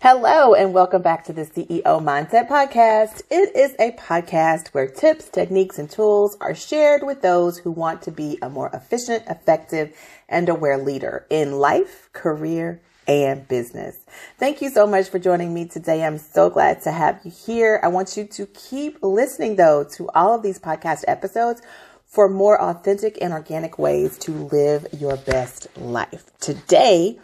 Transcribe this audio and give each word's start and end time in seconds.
Hello 0.00 0.54
and 0.54 0.74
welcome 0.74 1.02
back 1.02 1.24
to 1.24 1.32
the 1.32 1.42
CEO 1.42 1.82
Mindset 1.82 2.48
Podcast. 2.48 3.22
It 3.30 3.54
is 3.54 3.74
a 3.78 3.92
podcast 3.92 4.68
where 4.68 4.88
tips, 4.88 5.28
techniques, 5.28 5.78
and 5.78 5.88
tools 5.88 6.36
are 6.40 6.56
shared 6.56 7.04
with 7.04 7.22
those 7.22 7.58
who 7.58 7.70
want 7.70 8.02
to 8.02 8.10
be 8.10 8.36
a 8.42 8.50
more 8.50 8.68
efficient, 8.72 9.24
effective, 9.28 9.96
and 10.28 10.48
aware 10.48 10.78
leader 10.78 11.24
in 11.30 11.52
life, 11.52 12.08
career, 12.12 12.80
and 13.06 13.46
business. 13.46 13.98
Thank 14.38 14.60
you 14.60 14.70
so 14.70 14.88
much 14.88 15.08
for 15.08 15.20
joining 15.20 15.54
me 15.54 15.68
today. 15.68 16.04
I'm 16.04 16.18
so 16.18 16.50
glad 16.50 16.82
to 16.82 16.90
have 16.90 17.20
you 17.24 17.30
here. 17.30 17.78
I 17.82 17.88
want 17.88 18.16
you 18.16 18.24
to 18.24 18.46
keep 18.46 18.98
listening 19.02 19.54
though 19.56 19.84
to 19.96 20.08
all 20.14 20.34
of 20.34 20.42
these 20.42 20.58
podcast 20.58 21.04
episodes 21.06 21.62
for 22.06 22.28
more 22.28 22.60
authentic 22.60 23.18
and 23.20 23.32
organic 23.32 23.78
ways 23.78 24.18
to 24.18 24.32
live 24.32 24.86
your 24.98 25.16
best 25.16 25.68
life. 25.78 26.30
Today, 26.40 27.18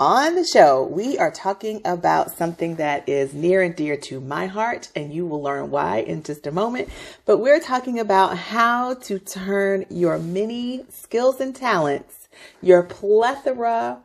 on 0.00 0.34
the 0.34 0.44
show, 0.44 0.82
we 0.82 1.18
are 1.18 1.30
talking 1.30 1.82
about 1.84 2.32
something 2.32 2.76
that 2.76 3.06
is 3.06 3.34
near 3.34 3.60
and 3.60 3.76
dear 3.76 3.98
to 3.98 4.18
my 4.18 4.46
heart, 4.46 4.88
and 4.96 5.12
you 5.12 5.26
will 5.26 5.42
learn 5.42 5.70
why 5.70 5.98
in 5.98 6.22
just 6.22 6.46
a 6.46 6.50
moment. 6.50 6.88
But 7.26 7.36
we're 7.36 7.60
talking 7.60 7.98
about 7.98 8.38
how 8.38 8.94
to 8.94 9.18
turn 9.18 9.84
your 9.90 10.18
many 10.18 10.86
skills 10.88 11.38
and 11.38 11.54
talents, 11.54 12.28
your 12.62 12.82
plethora 12.82 13.98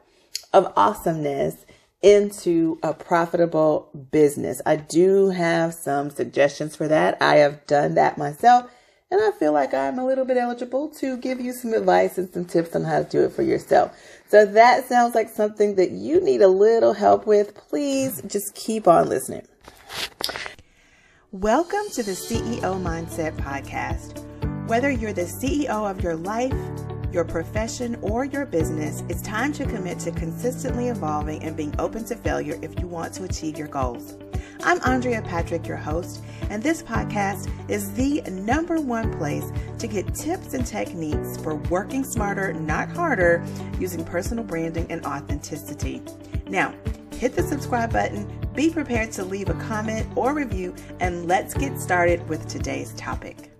of 0.51 0.73
awesomeness, 0.75 1.65
into 2.01 2.77
a 2.83 2.93
profitable 2.93 3.89
business. 4.11 4.61
I 4.65 4.75
do 4.75 5.29
have 5.29 5.73
some 5.73 6.09
suggestions 6.09 6.75
for 6.75 6.89
that. 6.89 7.17
I 7.21 7.37
have 7.37 7.65
done 7.65 7.95
that 7.95 8.17
myself 8.17 8.69
and 9.15 9.23
I 9.23 9.31
feel 9.31 9.53
like 9.53 9.73
I'm 9.73 9.97
a 9.97 10.05
little 10.05 10.25
bit 10.25 10.35
eligible 10.35 10.89
to 10.99 11.15
give 11.15 11.39
you 11.39 11.53
some 11.53 11.73
advice 11.73 12.17
and 12.17 12.29
some 12.33 12.43
tips 12.43 12.75
on 12.75 12.83
how 12.83 13.01
to 13.01 13.09
do 13.09 13.23
it 13.23 13.31
for 13.31 13.43
yourself. 13.43 13.97
So 14.27 14.45
that 14.45 14.89
sounds 14.89 15.15
like 15.15 15.29
something 15.29 15.75
that 15.75 15.91
you 15.91 16.19
need 16.19 16.41
a 16.41 16.49
little 16.49 16.91
help 16.91 17.25
with. 17.25 17.55
Please 17.55 18.21
just 18.27 18.53
keep 18.55 18.89
on 18.89 19.07
listening. 19.07 19.47
Welcome 21.31 21.85
to 21.93 22.03
the 22.03 22.11
CEO 22.11 22.59
Mindset 22.83 23.37
Podcast. 23.37 24.19
Whether 24.67 24.91
you're 24.91 25.13
the 25.13 25.21
CEO 25.21 25.89
of 25.89 26.03
your 26.03 26.17
life, 26.17 26.53
your 27.13 27.23
profession, 27.23 27.95
or 28.01 28.25
your 28.25 28.45
business, 28.45 29.01
it's 29.07 29.21
time 29.21 29.53
to 29.53 29.65
commit 29.65 29.97
to 29.99 30.11
consistently 30.11 30.89
evolving 30.89 31.41
and 31.41 31.55
being 31.55 31.73
open 31.79 32.03
to 32.05 32.17
failure 32.17 32.59
if 32.61 32.77
you 32.81 32.87
want 32.87 33.13
to 33.13 33.23
achieve 33.23 33.57
your 33.57 33.69
goals. 33.69 34.17
I'm 34.67 34.81
Andrea 34.83 35.21
Patrick, 35.21 35.67
your 35.67 35.77
host, 35.77 36.23
and 36.49 36.63
this 36.63 36.81
podcast 36.81 37.51
is 37.69 37.93
the 37.93 38.21
number 38.31 38.81
one 38.81 39.15
place 39.15 39.45
to 39.77 39.85
get 39.85 40.15
tips 40.15 40.55
and 40.55 40.65
techniques 40.65 41.37
for 41.37 41.53
working 41.69 42.03
smarter, 42.03 42.51
not 42.51 42.89
harder, 42.89 43.45
using 43.79 44.03
personal 44.03 44.43
branding 44.43 44.87
and 44.89 45.05
authenticity. 45.05 46.01
Now, 46.47 46.73
hit 47.13 47.35
the 47.35 47.43
subscribe 47.43 47.93
button, 47.93 48.27
be 48.55 48.71
prepared 48.71 49.11
to 49.11 49.23
leave 49.23 49.49
a 49.49 49.53
comment 49.53 50.07
or 50.15 50.33
review, 50.33 50.73
and 50.99 51.27
let's 51.27 51.53
get 51.53 51.79
started 51.79 52.27
with 52.27 52.47
today's 52.47 52.91
topic. 52.95 53.51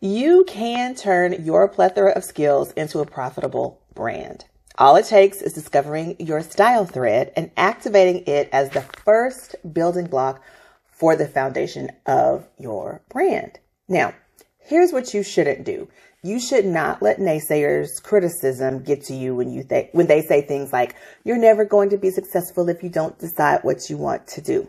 You 0.00 0.44
can 0.48 0.94
turn 0.94 1.44
your 1.44 1.68
plethora 1.68 2.12
of 2.12 2.24
skills 2.24 2.72
into 2.72 3.00
a 3.00 3.04
profitable 3.04 3.82
brand. 3.92 4.46
All 4.78 4.96
it 4.96 5.06
takes 5.06 5.40
is 5.40 5.54
discovering 5.54 6.16
your 6.18 6.42
style 6.42 6.84
thread 6.84 7.32
and 7.34 7.50
activating 7.56 8.24
it 8.26 8.50
as 8.52 8.68
the 8.70 8.82
first 8.82 9.56
building 9.72 10.06
block 10.06 10.42
for 10.84 11.16
the 11.16 11.26
foundation 11.26 11.90
of 12.04 12.46
your 12.58 13.00
brand. 13.08 13.58
Now, 13.88 14.14
here's 14.58 14.92
what 14.92 15.14
you 15.14 15.22
shouldn't 15.22 15.64
do. 15.64 15.88
You 16.22 16.38
should 16.38 16.66
not 16.66 17.00
let 17.00 17.18
naysayers 17.18 18.02
criticism 18.02 18.82
get 18.82 19.04
to 19.04 19.14
you 19.14 19.34
when 19.34 19.50
you 19.50 19.62
think 19.62 19.90
when 19.92 20.08
they 20.08 20.20
say 20.20 20.42
things 20.42 20.72
like 20.74 20.94
you're 21.24 21.38
never 21.38 21.64
going 21.64 21.88
to 21.90 21.98
be 21.98 22.10
successful 22.10 22.68
if 22.68 22.82
you 22.82 22.90
don't 22.90 23.18
decide 23.18 23.60
what 23.62 23.88
you 23.88 23.96
want 23.96 24.26
to 24.28 24.42
do. 24.42 24.68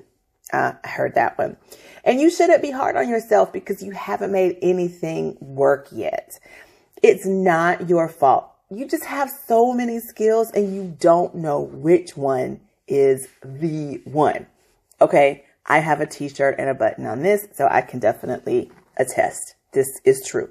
Uh, 0.53 0.73
I 0.85 0.87
heard 0.87 1.15
that 1.15 1.37
one. 1.37 1.57
And 2.05 2.21
you 2.21 2.29
shouldn't 2.29 2.61
be 2.61 2.71
hard 2.71 2.95
on 2.95 3.09
yourself 3.09 3.51
because 3.51 3.83
you 3.83 3.91
haven't 3.91 4.31
made 4.31 4.57
anything 4.61 5.37
work 5.41 5.89
yet. 5.91 6.39
It's 7.03 7.25
not 7.25 7.89
your 7.89 8.07
fault 8.07 8.53
you 8.69 8.87
just 8.87 9.05
have 9.05 9.29
so 9.29 9.73
many 9.73 9.99
skills 9.99 10.51
and 10.51 10.75
you 10.75 10.95
don't 10.99 11.35
know 11.35 11.61
which 11.61 12.17
one 12.17 12.59
is 12.87 13.27
the 13.43 14.01
one. 14.05 14.47
Okay. 15.01 15.43
I 15.69 15.79
have 15.79 15.99
a 15.99 16.05
t-shirt 16.05 16.55
and 16.57 16.69
a 16.69 16.73
button 16.73 17.05
on 17.05 17.23
this, 17.23 17.49
so 17.53 17.67
I 17.69 17.81
can 17.81 17.99
definitely 17.99 18.71
attest 18.95 19.55
this 19.73 19.99
is 20.03 20.25
true. 20.25 20.49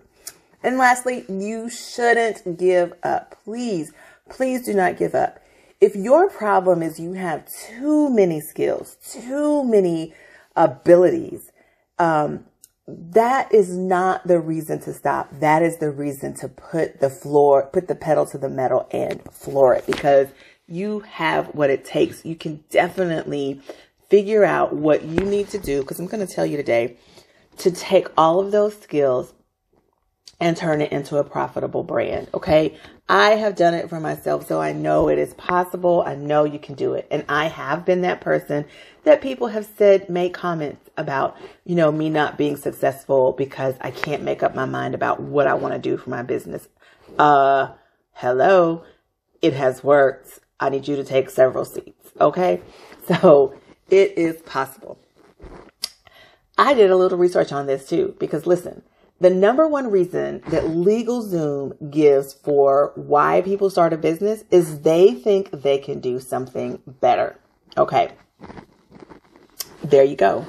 And 0.62 0.78
lastly, 0.78 1.24
you 1.28 1.68
shouldn't 1.68 2.58
give 2.58 2.92
up. 3.02 3.36
Please, 3.44 3.92
please 4.28 4.64
do 4.64 4.74
not 4.74 4.96
give 4.96 5.14
up. 5.14 5.40
If 5.80 5.96
your 5.96 6.30
problem 6.30 6.82
is 6.82 7.00
you 7.00 7.14
have 7.14 7.46
too 7.50 8.10
many 8.10 8.40
skills, 8.40 8.96
too 9.10 9.64
many 9.64 10.14
abilities, 10.54 11.50
um, 11.98 12.44
that 12.88 13.52
is 13.52 13.76
not 13.76 14.26
the 14.26 14.38
reason 14.38 14.78
to 14.80 14.92
stop. 14.92 15.28
That 15.40 15.62
is 15.62 15.78
the 15.78 15.90
reason 15.90 16.34
to 16.34 16.48
put 16.48 17.00
the 17.00 17.10
floor, 17.10 17.68
put 17.72 17.88
the 17.88 17.96
pedal 17.96 18.26
to 18.26 18.38
the 18.38 18.48
metal 18.48 18.88
and 18.92 19.22
floor 19.32 19.74
it 19.74 19.86
because 19.86 20.28
you 20.68 21.00
have 21.00 21.48
what 21.48 21.70
it 21.70 21.84
takes. 21.84 22.24
You 22.24 22.36
can 22.36 22.62
definitely 22.70 23.60
figure 24.08 24.44
out 24.44 24.72
what 24.72 25.02
you 25.02 25.20
need 25.20 25.48
to 25.48 25.58
do 25.58 25.82
because 25.82 25.98
I'm 25.98 26.06
going 26.06 26.24
to 26.24 26.32
tell 26.32 26.46
you 26.46 26.56
today 26.56 26.96
to 27.58 27.70
take 27.70 28.08
all 28.16 28.38
of 28.38 28.52
those 28.52 28.80
skills 28.80 29.32
and 30.38 30.56
turn 30.56 30.80
it 30.80 30.92
into 30.92 31.16
a 31.16 31.24
profitable 31.24 31.82
brand. 31.82 32.28
Okay. 32.34 32.78
I 33.08 33.30
have 33.30 33.54
done 33.54 33.74
it 33.74 33.88
for 33.88 34.00
myself, 34.00 34.48
so 34.48 34.60
I 34.60 34.72
know 34.72 35.08
it 35.08 35.18
is 35.18 35.32
possible. 35.34 36.02
I 36.04 36.16
know 36.16 36.44
you 36.44 36.58
can 36.58 36.74
do 36.74 36.94
it. 36.94 37.06
And 37.10 37.24
I 37.28 37.46
have 37.46 37.84
been 37.84 38.02
that 38.02 38.20
person 38.20 38.64
that 39.04 39.22
people 39.22 39.46
have 39.46 39.66
said, 39.78 40.10
made 40.10 40.34
comments 40.34 40.90
about, 40.96 41.36
you 41.64 41.76
know, 41.76 41.92
me 41.92 42.10
not 42.10 42.36
being 42.36 42.56
successful 42.56 43.32
because 43.32 43.76
I 43.80 43.92
can't 43.92 44.24
make 44.24 44.42
up 44.42 44.54
my 44.56 44.64
mind 44.64 44.94
about 44.94 45.20
what 45.20 45.46
I 45.46 45.54
want 45.54 45.74
to 45.74 45.78
do 45.78 45.96
for 45.96 46.10
my 46.10 46.22
business. 46.22 46.66
Uh, 47.16 47.68
hello. 48.12 48.84
It 49.40 49.52
has 49.52 49.84
worked. 49.84 50.40
I 50.58 50.68
need 50.70 50.88
you 50.88 50.96
to 50.96 51.04
take 51.04 51.30
several 51.30 51.64
seats. 51.64 52.10
Okay. 52.20 52.60
So 53.06 53.54
it 53.88 54.18
is 54.18 54.42
possible. 54.42 54.98
I 56.58 56.74
did 56.74 56.90
a 56.90 56.96
little 56.96 57.18
research 57.18 57.52
on 57.52 57.66
this 57.66 57.88
too, 57.88 58.16
because 58.18 58.48
listen, 58.48 58.82
the 59.20 59.30
number 59.30 59.66
one 59.66 59.90
reason 59.90 60.42
that 60.48 60.64
LegalZoom 60.64 61.90
gives 61.90 62.34
for 62.34 62.92
why 62.96 63.40
people 63.42 63.70
start 63.70 63.92
a 63.92 63.96
business 63.96 64.44
is 64.50 64.80
they 64.80 65.14
think 65.14 65.50
they 65.50 65.78
can 65.78 66.00
do 66.00 66.20
something 66.20 66.80
better. 66.86 67.38
Okay. 67.76 68.12
There 69.82 70.04
you 70.04 70.16
go. 70.16 70.46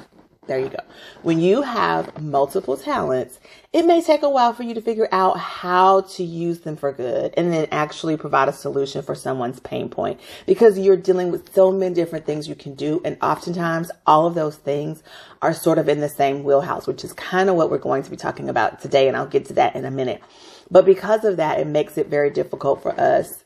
There 0.48 0.58
you 0.58 0.70
go. 0.70 0.80
When 1.22 1.40
you 1.40 1.60
have 1.60 2.22
multiple 2.22 2.78
talents, 2.78 3.38
it 3.74 3.84
may 3.84 4.00
take 4.00 4.22
a 4.22 4.30
while 4.30 4.54
for 4.54 4.62
you 4.62 4.72
to 4.72 4.80
figure 4.80 5.06
out 5.12 5.38
how 5.38 6.00
to 6.00 6.24
use 6.24 6.60
them 6.60 6.74
for 6.74 6.90
good 6.90 7.34
and 7.36 7.52
then 7.52 7.68
actually 7.70 8.16
provide 8.16 8.48
a 8.48 8.52
solution 8.54 9.02
for 9.02 9.14
someone's 9.14 9.60
pain 9.60 9.90
point 9.90 10.18
because 10.46 10.78
you're 10.78 10.96
dealing 10.96 11.30
with 11.30 11.54
so 11.54 11.70
many 11.70 11.94
different 11.94 12.24
things 12.24 12.48
you 12.48 12.54
can 12.54 12.74
do. 12.74 13.02
And 13.04 13.18
oftentimes 13.20 13.90
all 14.06 14.26
of 14.26 14.34
those 14.34 14.56
things 14.56 15.02
are 15.42 15.52
sort 15.52 15.76
of 15.76 15.86
in 15.86 16.00
the 16.00 16.08
same 16.08 16.44
wheelhouse, 16.44 16.86
which 16.86 17.04
is 17.04 17.12
kind 17.12 17.50
of 17.50 17.56
what 17.56 17.70
we're 17.70 17.76
going 17.76 18.02
to 18.04 18.10
be 18.10 18.16
talking 18.16 18.48
about 18.48 18.80
today. 18.80 19.06
And 19.06 19.18
I'll 19.18 19.26
get 19.26 19.44
to 19.46 19.52
that 19.52 19.76
in 19.76 19.84
a 19.84 19.90
minute. 19.90 20.22
But 20.70 20.86
because 20.86 21.26
of 21.26 21.36
that, 21.36 21.60
it 21.60 21.66
makes 21.66 21.98
it 21.98 22.06
very 22.06 22.30
difficult 22.30 22.82
for 22.82 22.98
us, 22.98 23.44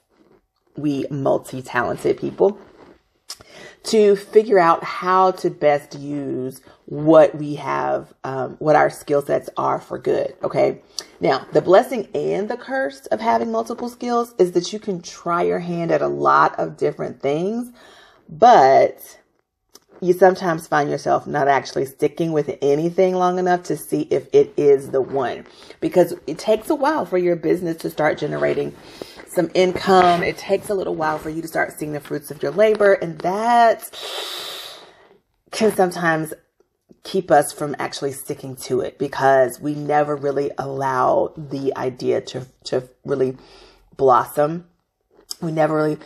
we 0.77 1.05
multi-talented 1.11 2.19
people 2.19 2.61
to 3.85 4.15
figure 4.15 4.59
out 4.59 4.85
how 4.85 5.33
to 5.33 5.51
best 5.51 5.99
use 5.99 6.61
what 6.87 7.35
we 7.35 7.57
have, 7.57 8.13
um, 8.23 8.57
what 8.59 8.77
our 8.77 8.91
skill 8.91 9.23
sets 9.23 9.51
are 9.57 9.81
for 9.81 9.99
good. 9.99 10.35
Okay. 10.43 10.81
Now, 11.21 11.47
the 11.53 11.63
blessing 11.63 12.09
and 12.15 12.49
the 12.49 12.57
curse 12.57 13.07
of 13.07 13.21
having 13.21 13.51
multiple 13.51 13.89
skills 13.89 14.35
is 14.39 14.53
that 14.53 14.73
you 14.73 14.79
can 14.79 15.03
try 15.03 15.43
your 15.43 15.59
hand 15.59 15.91
at 15.91 16.03
a 16.03 16.09
lot 16.09 16.59
of 16.59 16.77
different 16.77 17.21
things, 17.21 17.73
but 18.29 19.19
you 20.03 20.13
sometimes 20.13 20.67
find 20.67 20.91
yourself 20.91 21.29
not 21.29 21.47
actually 21.47 21.87
sticking 21.87 22.33
with 22.33 22.59
anything 22.61 23.15
long 23.15 23.39
enough 23.39 23.63
to 23.63 23.77
see 23.77 24.03
if 24.11 24.27
it 24.33 24.53
is 24.57 24.91
the 24.91 25.01
one 25.01 25.47
because 25.81 26.13
it 26.27 26.39
takes 26.39 26.69
a 26.71 26.75
while 26.75 27.07
for 27.07 27.19
your 27.19 27.37
business 27.37 27.77
to 27.77 27.89
start 27.89 28.19
generating 28.19 28.75
some 29.33 29.51
income. 29.55 30.23
It 30.23 30.39
takes 30.39 30.69
a 30.69 30.75
little 30.75 30.95
while 30.95 31.19
for 31.19 31.31
you 31.31 31.43
to 31.43 31.49
start 31.49 31.79
seeing 31.79 31.93
the 31.93 32.01
fruits 32.01 32.31
of 32.31 32.43
your 32.43 32.53
labor, 32.53 32.95
and 32.95 33.19
that 33.21 33.91
can 35.51 35.75
sometimes 35.75 36.33
keep 37.05 37.31
us 37.31 37.53
from 37.53 37.75
actually 37.79 38.13
sticking 38.13 38.55
to 38.55 38.81
it 38.81 38.99
because 38.99 39.61
we 39.61 39.75
never 39.75 40.15
really 40.15 40.51
allow 40.59 41.33
the 41.37 41.77
idea 41.77 42.21
to 42.21 42.47
to 42.65 42.89
really 43.05 43.37
blossom. 43.97 44.67
We 45.41 45.53
never 45.53 45.75
really 45.75 45.99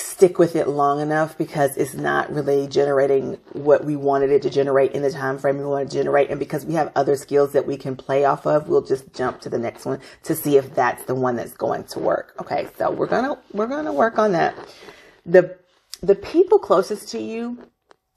stick 0.00 0.38
with 0.38 0.56
it 0.56 0.68
long 0.68 1.00
enough 1.00 1.36
because 1.36 1.76
it's 1.76 1.94
not 1.94 2.32
really 2.32 2.66
generating 2.66 3.38
what 3.52 3.84
we 3.84 3.96
wanted 3.96 4.30
it 4.30 4.42
to 4.42 4.50
generate 4.50 4.92
in 4.92 5.02
the 5.02 5.10
time 5.10 5.38
frame 5.38 5.58
we 5.58 5.64
want 5.64 5.88
to 5.88 5.96
generate. 5.96 6.30
And 6.30 6.38
because 6.38 6.64
we 6.64 6.74
have 6.74 6.90
other 6.96 7.16
skills 7.16 7.52
that 7.52 7.66
we 7.66 7.76
can 7.76 7.96
play 7.96 8.24
off 8.24 8.46
of 8.46 8.68
we'll 8.68 8.82
just 8.82 9.12
jump 9.14 9.40
to 9.42 9.48
the 9.48 9.58
next 9.58 9.84
one 9.84 10.00
to 10.24 10.34
see 10.34 10.56
if 10.56 10.74
that's 10.74 11.04
the 11.04 11.14
one 11.14 11.36
that's 11.36 11.54
going 11.54 11.84
to 11.84 11.98
work. 11.98 12.34
Okay 12.40 12.68
so 12.76 12.90
we're 12.90 13.06
gonna 13.06 13.38
we're 13.52 13.66
gonna 13.66 13.92
work 13.92 14.18
on 14.18 14.32
that. 14.32 14.56
The 15.24 15.58
the 16.02 16.14
people 16.14 16.58
closest 16.58 17.08
to 17.10 17.20
you, 17.20 17.58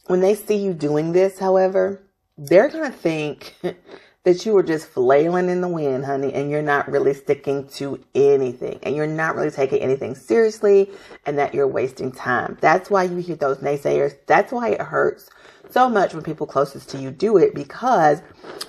when 0.08 0.22
they 0.22 0.36
see 0.36 0.56
you 0.56 0.74
doing 0.74 1.12
this, 1.12 1.40
however, 1.40 2.02
they're 2.38 2.70
to 2.70 2.90
think 2.90 3.56
that 4.24 4.46
you 4.46 4.54
were 4.54 4.64
just 4.64 4.88
flailing 4.88 5.50
in 5.50 5.60
the 5.60 5.68
wind, 5.68 6.06
honey, 6.06 6.34
and 6.34 6.50
you're 6.50 6.62
not 6.62 6.90
really 6.90 7.14
sticking 7.14 7.68
to 7.68 8.00
anything 8.16 8.80
and 8.84 8.96
you're 8.96 9.06
not 9.06 9.36
really 9.36 9.52
taking 9.52 9.80
anything 9.80 10.16
seriously 10.16 10.90
and 11.26 11.38
that 11.38 11.54
you're 11.54 11.68
wasting 11.68 12.12
time. 12.12 12.58
That's 12.62 12.90
why 12.90 13.04
you 13.04 13.18
hear 13.18 13.36
those 13.36 13.58
naysayers. 13.58 14.16
That's 14.26 14.52
why 14.52 14.70
it 14.70 14.82
hurts 14.82 15.30
so 15.70 15.90
much 15.90 16.14
when 16.14 16.24
people 16.24 16.48
closest 16.48 16.90
to 16.90 16.98
you 16.98 17.12
do 17.12 17.38
it 17.38 17.54
because 17.54 18.22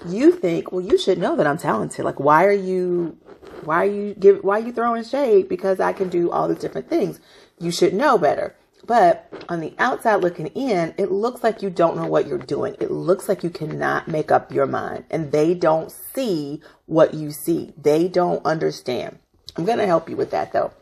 you 0.06 0.33
think, 0.33 0.73
well, 0.73 0.81
you 0.81 0.99
should 0.99 1.19
know 1.19 1.37
that 1.37 1.47
I'm 1.47 1.59
talented. 1.59 2.05
Like, 2.05 2.19
why 2.19 2.45
are 2.47 2.53
you, 2.53 3.17
why 3.62 3.87
are 3.87 3.91
you 3.91 4.15
give, 4.15 4.43
why 4.43 4.59
are 4.59 4.67
you 4.67 4.73
throwing 4.73 5.05
shade? 5.05 5.49
Because 5.49 5.79
I 5.79 5.93
can 5.93 6.09
do 6.09 6.33
all 6.33 6.49
these 6.49 6.59
different 6.59 6.89
things. 6.89 7.21
You 7.61 7.71
should 7.71 7.95
know 7.95 8.19
better. 8.19 8.56
But 8.87 9.33
on 9.49 9.61
the 9.61 9.75
outside 9.79 10.17
looking 10.17 10.49
in, 10.49 10.95
it 10.99 11.11
looks 11.11 11.43
like 11.43 11.63
you 11.63 11.71
don't 11.71 11.97
know 11.97 12.07
what 12.07 12.27
you're 12.27 12.39
doing. 12.39 12.77
It 12.81 12.91
looks 12.91 13.29
like 13.29 13.43
you 13.43 13.51
cannot 13.51 14.09
make 14.09 14.31
up 14.31 14.53
your 14.53 14.67
mind 14.67 15.05
and 15.11 15.33
they 15.33 15.55
don't 15.55 15.91
see 15.91 16.61
what 16.87 17.15
you 17.15 17.31
see. 17.31 17.73
They 17.81 18.09
don't 18.09 18.45
understand. 18.45 19.19
I'm 19.57 19.65
going 19.65 19.79
to 19.79 19.87
help 19.87 20.09
you 20.09 20.17
with 20.17 20.31
that 20.33 20.53
though. 20.53 20.73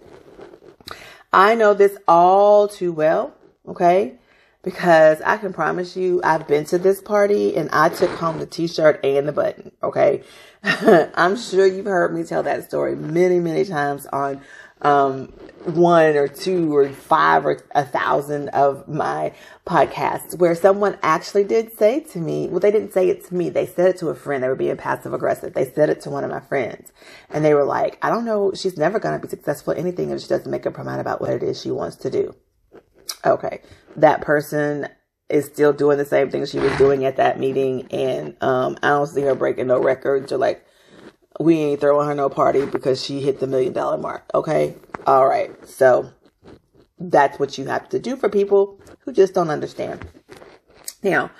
I 1.32 1.54
know 1.54 1.74
this 1.74 1.96
all 2.08 2.68
too 2.68 2.92
well. 2.92 3.34
Okay. 3.66 4.14
Because 4.62 5.20
I 5.22 5.38
can 5.38 5.52
promise 5.52 5.96
you, 5.96 6.20
I've 6.22 6.46
been 6.46 6.64
to 6.66 6.78
this 6.78 7.00
party 7.00 7.56
and 7.56 7.68
I 7.72 7.88
took 7.88 8.10
home 8.10 8.38
the 8.38 8.46
t-shirt 8.46 9.04
and 9.04 9.26
the 9.26 9.32
button. 9.32 9.72
Okay. 9.82 10.22
I'm 10.62 11.36
sure 11.36 11.66
you've 11.66 11.86
heard 11.86 12.14
me 12.14 12.22
tell 12.22 12.44
that 12.44 12.64
story 12.64 12.94
many, 12.94 13.40
many 13.40 13.64
times 13.64 14.06
on 14.06 14.40
um, 14.82 15.32
one 15.64 16.16
or 16.16 16.28
two 16.28 16.74
or 16.74 16.88
five 16.88 17.46
or 17.46 17.62
a 17.74 17.84
thousand 17.84 18.48
of 18.50 18.88
my 18.88 19.32
podcasts 19.66 20.36
where 20.36 20.54
someone 20.54 20.98
actually 21.02 21.44
did 21.44 21.76
say 21.76 22.00
to 22.00 22.18
me, 22.18 22.48
well, 22.48 22.60
they 22.60 22.70
didn't 22.70 22.92
say 22.92 23.08
it 23.08 23.24
to 23.26 23.34
me. 23.34 23.48
They 23.48 23.66
said 23.66 23.86
it 23.88 23.98
to 23.98 24.08
a 24.08 24.14
friend. 24.14 24.42
They 24.42 24.48
were 24.48 24.56
being 24.56 24.76
passive 24.76 25.14
aggressive. 25.14 25.54
They 25.54 25.70
said 25.70 25.88
it 25.88 26.00
to 26.02 26.10
one 26.10 26.24
of 26.24 26.30
my 26.30 26.40
friends 26.40 26.92
and 27.30 27.44
they 27.44 27.54
were 27.54 27.64
like, 27.64 27.98
I 28.02 28.10
don't 28.10 28.24
know. 28.24 28.52
She's 28.54 28.76
never 28.76 28.98
going 28.98 29.18
to 29.18 29.24
be 29.24 29.30
successful 29.30 29.72
at 29.72 29.78
anything 29.78 30.10
if 30.10 30.20
she 30.20 30.28
doesn't 30.28 30.50
make 30.50 30.66
up 30.66 30.76
her 30.76 30.84
mind 30.84 31.00
about 31.00 31.20
what 31.20 31.30
it 31.30 31.42
is 31.42 31.60
she 31.60 31.70
wants 31.70 31.96
to 31.96 32.10
do. 32.10 32.34
Okay. 33.24 33.62
That 33.96 34.20
person 34.20 34.88
is 35.28 35.46
still 35.46 35.72
doing 35.72 35.96
the 35.96 36.04
same 36.04 36.30
thing 36.30 36.44
she 36.44 36.58
was 36.58 36.76
doing 36.76 37.04
at 37.04 37.16
that 37.16 37.38
meeting. 37.38 37.86
And, 37.92 38.36
um, 38.42 38.76
I 38.82 38.88
don't 38.88 39.06
see 39.06 39.22
her 39.22 39.34
breaking 39.34 39.68
no 39.68 39.80
records 39.80 40.32
or 40.32 40.38
like, 40.38 40.66
we 41.40 41.58
ain't 41.58 41.80
throwing 41.80 42.06
her 42.06 42.14
no 42.14 42.28
party 42.28 42.66
because 42.66 43.04
she 43.04 43.20
hit 43.20 43.40
the 43.40 43.46
million 43.46 43.72
dollar 43.72 43.98
mark. 43.98 44.24
Okay. 44.34 44.74
All 45.06 45.26
right. 45.26 45.50
So 45.68 46.10
that's 46.98 47.38
what 47.38 47.58
you 47.58 47.66
have 47.66 47.88
to 47.90 47.98
do 47.98 48.16
for 48.16 48.28
people 48.28 48.80
who 49.00 49.12
just 49.12 49.34
don't 49.34 49.50
understand. 49.50 50.06
Now, 51.02 51.30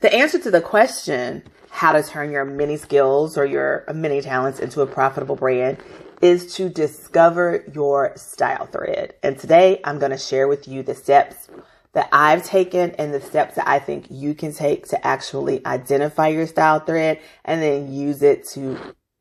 the 0.00 0.12
answer 0.14 0.38
to 0.38 0.50
the 0.50 0.60
question, 0.60 1.42
how 1.70 1.92
to 1.92 2.02
turn 2.02 2.30
your 2.30 2.44
many 2.44 2.76
skills 2.76 3.36
or 3.36 3.44
your 3.44 3.84
many 3.94 4.20
talents 4.20 4.58
into 4.58 4.80
a 4.80 4.86
profitable 4.86 5.36
brand 5.36 5.78
is 6.22 6.54
to 6.54 6.68
discover 6.68 7.64
your 7.72 8.12
style 8.16 8.66
thread. 8.66 9.14
And 9.22 9.38
today 9.38 9.80
I'm 9.84 9.98
going 9.98 10.10
to 10.10 10.18
share 10.18 10.48
with 10.48 10.68
you 10.68 10.82
the 10.82 10.94
steps 10.94 11.48
that 11.92 12.08
I've 12.12 12.44
taken 12.44 12.90
and 12.92 13.12
the 13.12 13.20
steps 13.20 13.56
that 13.56 13.68
I 13.68 13.78
think 13.78 14.06
you 14.10 14.34
can 14.34 14.52
take 14.52 14.88
to 14.88 15.06
actually 15.06 15.64
identify 15.66 16.28
your 16.28 16.46
style 16.46 16.80
thread 16.80 17.20
and 17.44 17.62
then 17.62 17.92
use 17.92 18.22
it 18.22 18.46
to 18.48 18.78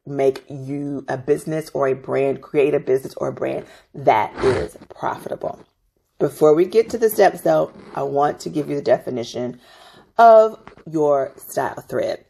make 0.10 0.44
you 0.50 1.06
a 1.08 1.18
business 1.18 1.70
or 1.74 1.88
a 1.88 1.94
brand, 1.94 2.42
create 2.42 2.74
a 2.74 2.80
business 2.80 3.14
or 3.16 3.30
a 3.30 3.34
brand 3.34 3.66
that 3.94 4.34
is 4.44 4.78
profitable. 4.90 5.60
Before 6.20 6.54
we 6.54 6.66
get 6.66 6.90
to 6.90 6.98
the 6.98 7.10
steps 7.10 7.42
though, 7.42 7.72
I 7.96 8.04
want 8.04 8.42
to 8.42 8.50
give 8.50 8.70
you 8.70 8.76
the 8.76 8.82
definition 8.82 9.60
of 10.18 10.60
your 10.90 11.34
style 11.38 11.82
thread. 11.88 12.26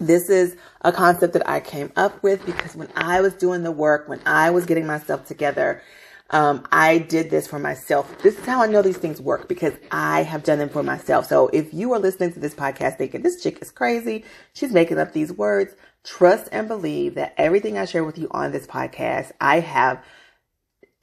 This 0.00 0.28
is 0.28 0.56
a 0.82 0.92
concept 0.92 1.34
that 1.34 1.48
I 1.48 1.60
came 1.60 1.92
up 1.96 2.22
with 2.22 2.44
because 2.44 2.74
when 2.74 2.88
I 2.96 3.20
was 3.20 3.34
doing 3.34 3.62
the 3.62 3.70
work, 3.70 4.08
when 4.08 4.20
I 4.26 4.50
was 4.50 4.66
getting 4.66 4.86
myself 4.86 5.26
together, 5.26 5.82
um, 6.30 6.66
I 6.70 6.98
did 6.98 7.30
this 7.30 7.46
for 7.46 7.58
myself. 7.58 8.22
This 8.22 8.38
is 8.38 8.44
how 8.44 8.62
I 8.62 8.66
know 8.66 8.82
these 8.82 8.96
things 8.96 9.20
work 9.20 9.48
because 9.48 9.74
I 9.90 10.22
have 10.22 10.44
done 10.44 10.58
them 10.58 10.68
for 10.68 10.82
myself. 10.82 11.26
So 11.26 11.48
if 11.52 11.74
you 11.74 11.92
are 11.92 11.98
listening 11.98 12.32
to 12.34 12.40
this 12.40 12.54
podcast 12.54 12.98
thinking 12.98 13.22
this 13.22 13.42
chick 13.42 13.58
is 13.60 13.70
crazy, 13.70 14.24
she's 14.52 14.72
making 14.72 14.98
up 14.98 15.12
these 15.12 15.32
words, 15.32 15.74
trust 16.04 16.48
and 16.52 16.68
believe 16.68 17.14
that 17.14 17.34
everything 17.36 17.78
I 17.78 17.84
share 17.84 18.04
with 18.04 18.18
you 18.18 18.28
on 18.30 18.52
this 18.52 18.66
podcast, 18.66 19.32
I 19.40 19.60
have 19.60 20.02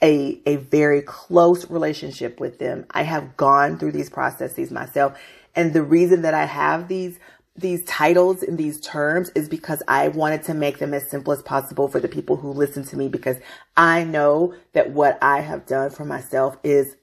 a, 0.01 0.41
a 0.45 0.57
very 0.57 1.01
close 1.01 1.69
relationship 1.69 2.39
with 2.39 2.59
them. 2.59 2.85
I 2.91 3.03
have 3.03 3.37
gone 3.37 3.77
through 3.77 3.93
these 3.93 4.09
processes 4.09 4.71
myself. 4.71 5.17
And 5.55 5.73
the 5.73 5.83
reason 5.83 6.21
that 6.21 6.33
I 6.33 6.45
have 6.45 6.87
these 6.87 7.19
these 7.57 7.83
titles 7.85 8.43
and 8.43 8.55
these 8.55 8.79
terms 8.79 9.31
is 9.33 9.49
because 9.49 9.81
I 9.87 10.09
wanted 10.09 10.43
to 10.43 10.53
make 10.53 10.77
them 10.77 10.93
as 10.93 11.09
simple 11.09 11.33
as 11.33 11.41
possible 11.41 11.87
for 11.87 11.99
the 11.99 12.07
people 12.07 12.35
who 12.35 12.51
listen 12.51 12.83
to 12.85 12.95
me 12.95 13.07
because 13.07 13.37
I 13.75 14.03
know 14.03 14.53
that 14.73 14.91
what 14.91 15.17
I 15.23 15.39
have 15.39 15.65
done 15.65 15.89
for 15.89 16.05
myself 16.05 16.57
is 16.63 16.95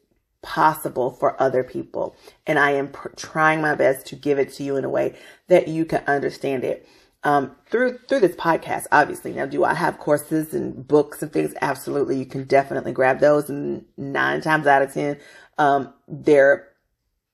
possible 0.43 1.11
for 1.11 1.41
other 1.43 1.65
people. 1.65 2.15
And 2.47 2.59
I 2.59 2.73
am 2.73 2.93
pr- 2.93 3.09
trying 3.17 3.63
my 3.63 3.75
best 3.75 4.07
to 4.07 4.17
give 4.17 4.39
it 4.39 4.53
to 4.53 4.63
you 4.63 4.77
in 4.77 4.85
a 4.85 4.89
way 4.89 5.17
that 5.49 5.67
you 5.67 5.85
can 5.85 6.05
understand 6.07 6.63
it 6.63 6.87
um, 7.25 7.57
through 7.67 7.99
through 8.09 8.21
this 8.21 8.37
podcast. 8.37 8.87
Obviously, 8.93 9.33
now 9.33 9.47
do 9.47 9.65
I 9.65 9.75
have 9.75 9.99
courses 9.99 10.55
and 10.55 10.87
books 10.87 11.23
and 11.23 11.33
things? 11.33 11.55
Absolutely, 11.61 12.19
you 12.19 12.27
can 12.27 12.45
definitely 12.45 12.93
grab 12.93 13.21
those. 13.21 13.51
And 13.51 13.85
nine 13.97 14.41
times 14.41 14.67
out 14.67 14.83
of 14.83 14.93
ten, 14.93 15.19
um, 15.59 15.93
they're 16.07 16.69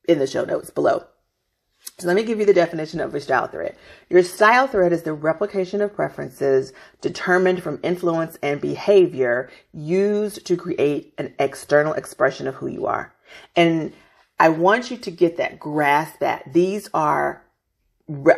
in 0.08 0.18
the 0.18 0.26
show 0.26 0.44
notes 0.44 0.70
below. 0.70 1.04
So 1.98 2.06
let 2.06 2.16
me 2.16 2.24
give 2.24 2.38
you 2.38 2.46
the 2.46 2.52
definition 2.52 3.00
of 3.00 3.14
a 3.14 3.20
style 3.20 3.46
thread. 3.46 3.76
Your 4.10 4.22
style 4.22 4.66
thread 4.66 4.92
is 4.92 5.02
the 5.02 5.14
replication 5.14 5.80
of 5.80 5.94
preferences 5.94 6.72
determined 7.00 7.62
from 7.62 7.80
influence 7.82 8.38
and 8.42 8.60
behavior 8.60 9.50
used 9.72 10.46
to 10.46 10.56
create 10.56 11.14
an 11.18 11.34
external 11.38 11.94
expression 11.94 12.46
of 12.46 12.54
who 12.54 12.66
you 12.66 12.86
are. 12.86 13.14
And 13.56 13.92
I 14.38 14.50
want 14.50 14.90
you 14.90 14.96
to 14.98 15.10
get 15.10 15.36
that, 15.38 15.58
grasp 15.58 16.18
that. 16.20 16.52
These 16.52 16.88
are 16.92 17.44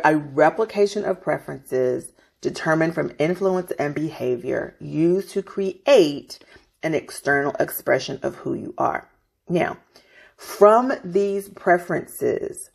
a 0.03 0.17
replication 0.17 1.05
of 1.05 1.21
preferences 1.21 2.11
determined 2.41 2.93
from 2.93 3.13
influence 3.17 3.71
and 3.79 3.95
behavior 3.95 4.75
used 4.79 5.31
to 5.31 5.41
create 5.41 6.39
an 6.83 6.93
external 6.93 7.55
expression 7.59 8.19
of 8.21 8.35
who 8.35 8.53
you 8.53 8.73
are. 8.77 9.09
Now, 9.47 9.77
from 10.35 10.91
these 11.03 11.49
preferences, 11.49 12.69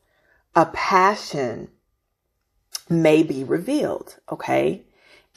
a 0.54 0.66
passion 0.66 1.68
may 2.88 3.22
be 3.22 3.44
revealed, 3.44 4.16
okay? 4.32 4.84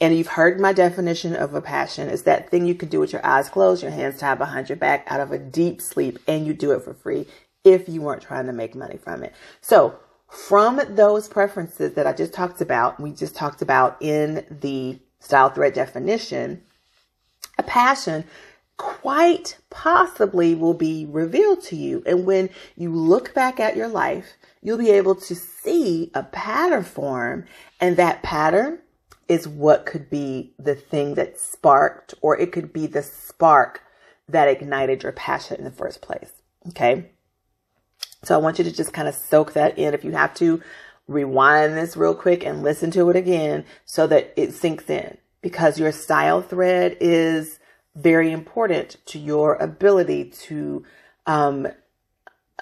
And 0.00 0.16
you've 0.16 0.28
heard 0.28 0.58
my 0.58 0.72
definition 0.72 1.36
of 1.36 1.54
a 1.54 1.60
passion 1.60 2.08
is 2.08 2.22
that 2.22 2.50
thing 2.50 2.66
you 2.66 2.74
can 2.74 2.88
do 2.88 2.98
with 2.98 3.12
your 3.12 3.24
eyes 3.24 3.48
closed, 3.48 3.82
your 3.82 3.92
hands 3.92 4.18
tied 4.18 4.38
behind 4.38 4.68
your 4.68 4.76
back 4.76 5.04
out 5.08 5.20
of 5.20 5.30
a 5.30 5.38
deep 5.38 5.80
sleep, 5.80 6.18
and 6.26 6.46
you 6.46 6.54
do 6.54 6.72
it 6.72 6.82
for 6.82 6.94
free 6.94 7.26
if 7.62 7.88
you 7.88 8.00
weren't 8.00 8.22
trying 8.22 8.46
to 8.46 8.52
make 8.52 8.74
money 8.74 8.96
from 8.96 9.22
it. 9.22 9.34
So 9.60 9.98
from 10.32 10.80
those 10.88 11.28
preferences 11.28 11.92
that 11.92 12.06
I 12.06 12.14
just 12.14 12.32
talked 12.32 12.62
about, 12.62 12.98
we 12.98 13.12
just 13.12 13.36
talked 13.36 13.60
about 13.60 13.98
in 14.00 14.46
the 14.50 14.98
style 15.20 15.50
thread 15.50 15.74
definition, 15.74 16.62
a 17.58 17.62
passion 17.62 18.24
quite 18.78 19.58
possibly 19.68 20.54
will 20.54 20.72
be 20.72 21.04
revealed 21.04 21.62
to 21.64 21.76
you. 21.76 22.02
And 22.06 22.24
when 22.24 22.48
you 22.76 22.90
look 22.94 23.34
back 23.34 23.60
at 23.60 23.76
your 23.76 23.88
life, 23.88 24.32
you'll 24.62 24.78
be 24.78 24.90
able 24.90 25.14
to 25.16 25.34
see 25.34 26.10
a 26.14 26.22
pattern 26.22 26.84
form 26.84 27.44
and 27.78 27.98
that 27.98 28.22
pattern 28.22 28.78
is 29.28 29.46
what 29.46 29.84
could 29.84 30.08
be 30.08 30.54
the 30.58 30.74
thing 30.74 31.14
that 31.14 31.38
sparked 31.38 32.14
or 32.22 32.38
it 32.38 32.52
could 32.52 32.72
be 32.72 32.86
the 32.86 33.02
spark 33.02 33.82
that 34.28 34.48
ignited 34.48 35.02
your 35.02 35.12
passion 35.12 35.58
in 35.58 35.64
the 35.64 35.70
first 35.70 36.00
place. 36.00 36.32
Okay. 36.68 37.11
So 38.22 38.34
I 38.34 38.38
want 38.38 38.58
you 38.58 38.64
to 38.64 38.72
just 38.72 38.92
kind 38.92 39.08
of 39.08 39.14
soak 39.14 39.52
that 39.54 39.78
in. 39.78 39.94
If 39.94 40.04
you 40.04 40.12
have 40.12 40.34
to 40.34 40.62
rewind 41.08 41.76
this 41.76 41.96
real 41.96 42.14
quick 42.14 42.44
and 42.44 42.62
listen 42.62 42.90
to 42.92 43.10
it 43.10 43.16
again 43.16 43.64
so 43.84 44.06
that 44.06 44.32
it 44.36 44.52
sinks 44.52 44.88
in 44.88 45.18
because 45.40 45.78
your 45.78 45.92
style 45.92 46.40
thread 46.40 46.96
is 47.00 47.58
very 47.96 48.30
important 48.32 48.96
to 49.06 49.18
your 49.18 49.56
ability 49.56 50.24
to 50.30 50.84
um, 51.26 51.66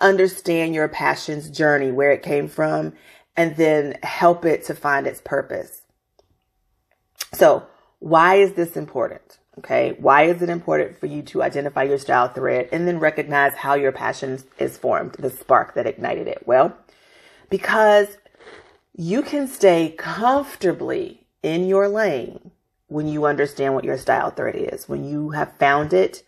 understand 0.00 0.74
your 0.74 0.88
passion's 0.88 1.50
journey, 1.50 1.92
where 1.92 2.10
it 2.10 2.22
came 2.22 2.48
from, 2.48 2.94
and 3.36 3.56
then 3.56 3.98
help 4.02 4.44
it 4.44 4.64
to 4.64 4.74
find 4.74 5.06
its 5.06 5.20
purpose. 5.20 5.82
So 7.32 7.66
why 8.00 8.36
is 8.36 8.54
this 8.54 8.76
important? 8.76 9.38
Okay. 9.58 9.94
Why 9.98 10.24
is 10.24 10.42
it 10.42 10.48
important 10.48 10.98
for 10.98 11.06
you 11.06 11.22
to 11.22 11.42
identify 11.42 11.82
your 11.82 11.98
style 11.98 12.28
thread 12.28 12.68
and 12.72 12.88
then 12.88 12.98
recognize 12.98 13.54
how 13.54 13.74
your 13.74 13.92
passion 13.92 14.42
is 14.58 14.78
formed, 14.78 15.12
the 15.14 15.30
spark 15.30 15.74
that 15.74 15.86
ignited 15.86 16.26
it? 16.26 16.42
Well, 16.46 16.76
because 17.50 18.08
you 18.96 19.22
can 19.22 19.46
stay 19.46 19.94
comfortably 19.98 21.26
in 21.42 21.66
your 21.66 21.88
lane 21.88 22.52
when 22.88 23.06
you 23.06 23.26
understand 23.26 23.74
what 23.74 23.84
your 23.84 23.98
style 23.98 24.30
thread 24.30 24.56
is. 24.56 24.88
When 24.88 25.04
you 25.04 25.30
have 25.30 25.56
found 25.58 25.92
it, 25.92 26.22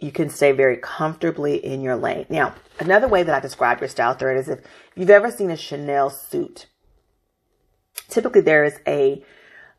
you 0.00 0.10
can 0.10 0.28
stay 0.28 0.52
very 0.52 0.76
comfortably 0.76 1.64
in 1.64 1.80
your 1.80 1.96
lane. 1.96 2.26
Now, 2.28 2.54
another 2.80 3.08
way 3.08 3.22
that 3.22 3.34
I 3.34 3.40
describe 3.40 3.80
your 3.80 3.88
style 3.88 4.14
thread 4.14 4.36
is 4.36 4.48
if 4.48 4.60
you've 4.96 5.10
ever 5.10 5.30
seen 5.30 5.50
a 5.50 5.56
Chanel 5.56 6.10
suit, 6.10 6.66
typically 8.08 8.40
there 8.40 8.64
is 8.64 8.80
a 8.86 9.24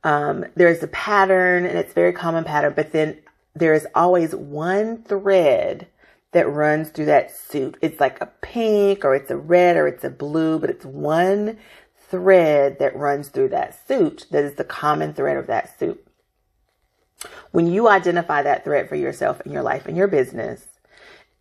um, 0.06 0.46
there's 0.56 0.84
a 0.84 0.88
pattern 0.88 1.66
and 1.66 1.78
it's 1.78 1.94
very 1.94 2.14
common 2.14 2.44
pattern, 2.44 2.74
but 2.76 2.92
then 2.92 3.18
there 3.56 3.74
is 3.74 3.88
always 3.96 4.36
one 4.36 5.02
thread 5.02 5.88
that 6.32 6.48
runs 6.48 6.90
through 6.90 7.06
that 7.06 7.36
suit. 7.36 7.76
It's 7.82 8.00
like 8.00 8.22
a 8.22 8.28
pink 8.42 9.04
or 9.04 9.16
it's 9.16 9.32
a 9.32 9.38
red 9.38 9.76
or 9.76 9.88
it's 9.88 10.04
a 10.04 10.10
blue, 10.10 10.60
but 10.60 10.70
it's 10.70 10.86
one 10.86 11.58
thread 12.10 12.78
that 12.78 12.96
runs 12.96 13.30
through 13.30 13.50
that 13.50 13.88
suit 13.88 14.28
that 14.30 14.44
is 14.44 14.54
the 14.56 14.64
common 14.64 15.14
thread 15.14 15.38
of 15.38 15.48
that 15.48 15.78
suit. 15.80 16.06
When 17.52 17.66
you 17.66 17.88
identify 17.90 18.44
that 18.44 18.64
thread 18.64 18.88
for 18.88 18.96
yourself 18.96 19.42
in 19.42 19.52
your 19.52 19.64
life 19.64 19.88
and 19.88 19.98
your 19.98 20.08
business, 20.08 20.68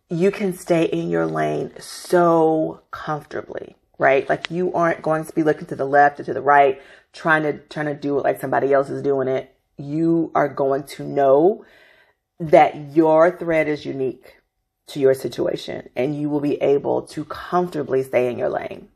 you 0.09 0.31
can 0.31 0.53
stay 0.53 0.85
in 0.85 1.09
your 1.09 1.27
lane 1.27 1.71
so 1.77 2.81
comfortably, 2.89 3.75
right? 3.97 4.27
Like 4.27 4.51
you 4.51 4.73
aren't 4.73 5.01
going 5.01 5.25
to 5.25 5.33
be 5.33 5.43
looking 5.43 5.67
to 5.67 5.75
the 5.75 5.85
left 5.85 6.19
or 6.19 6.23
to 6.23 6.33
the 6.33 6.41
right, 6.41 6.81
trying 7.13 7.43
to 7.43 7.59
trying 7.69 7.87
to 7.87 7.95
do 7.95 8.17
it 8.17 8.23
like 8.23 8.41
somebody 8.41 8.73
else 8.73 8.89
is 8.89 9.01
doing 9.01 9.27
it. 9.27 9.53
You 9.77 10.31
are 10.35 10.47
going 10.47 10.83
to 10.83 11.03
know 11.03 11.65
that 12.39 12.75
your 12.95 13.37
thread 13.37 13.67
is 13.67 13.85
unique 13.85 14.35
to 14.87 14.99
your 14.99 15.13
situation 15.13 15.89
and 15.95 16.19
you 16.19 16.29
will 16.29 16.41
be 16.41 16.61
able 16.61 17.01
to 17.01 17.25
comfortably 17.25 18.03
stay 18.03 18.29
in 18.29 18.37
your 18.37 18.49
lane. 18.49 18.89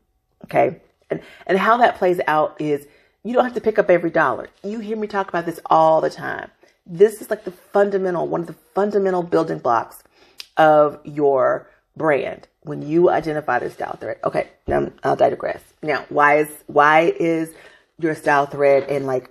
Okay? 0.44 0.80
And 1.10 1.20
and 1.46 1.58
how 1.58 1.76
that 1.78 1.96
plays 1.96 2.20
out 2.26 2.60
is 2.60 2.86
you 3.22 3.34
don't 3.34 3.44
have 3.44 3.54
to 3.54 3.60
pick 3.60 3.78
up 3.78 3.90
every 3.90 4.10
dollar. 4.10 4.48
You 4.62 4.80
hear 4.80 4.96
me 4.96 5.06
talk 5.06 5.28
about 5.28 5.46
this 5.46 5.60
all 5.66 6.00
the 6.00 6.10
time. 6.10 6.50
This 6.86 7.20
is 7.20 7.30
like 7.30 7.44
the 7.44 7.50
fundamental, 7.50 8.26
one 8.26 8.40
of 8.40 8.46
the 8.46 8.56
fundamental 8.74 9.22
building 9.22 9.58
blocks 9.58 10.02
of 10.56 10.98
your 11.04 11.68
brand 11.96 12.48
when 12.62 12.82
you 12.86 13.10
identify 13.10 13.58
the 13.58 13.70
style 13.70 13.96
thread. 13.96 14.18
Okay, 14.24 14.48
now 14.66 14.90
I'll 15.02 15.16
digress. 15.16 15.62
Now, 15.82 16.04
why 16.08 16.38
is 16.38 16.48
why 16.66 17.12
is 17.18 17.52
your 17.98 18.14
style 18.14 18.46
thread 18.46 18.84
and 18.84 19.06
like 19.06 19.30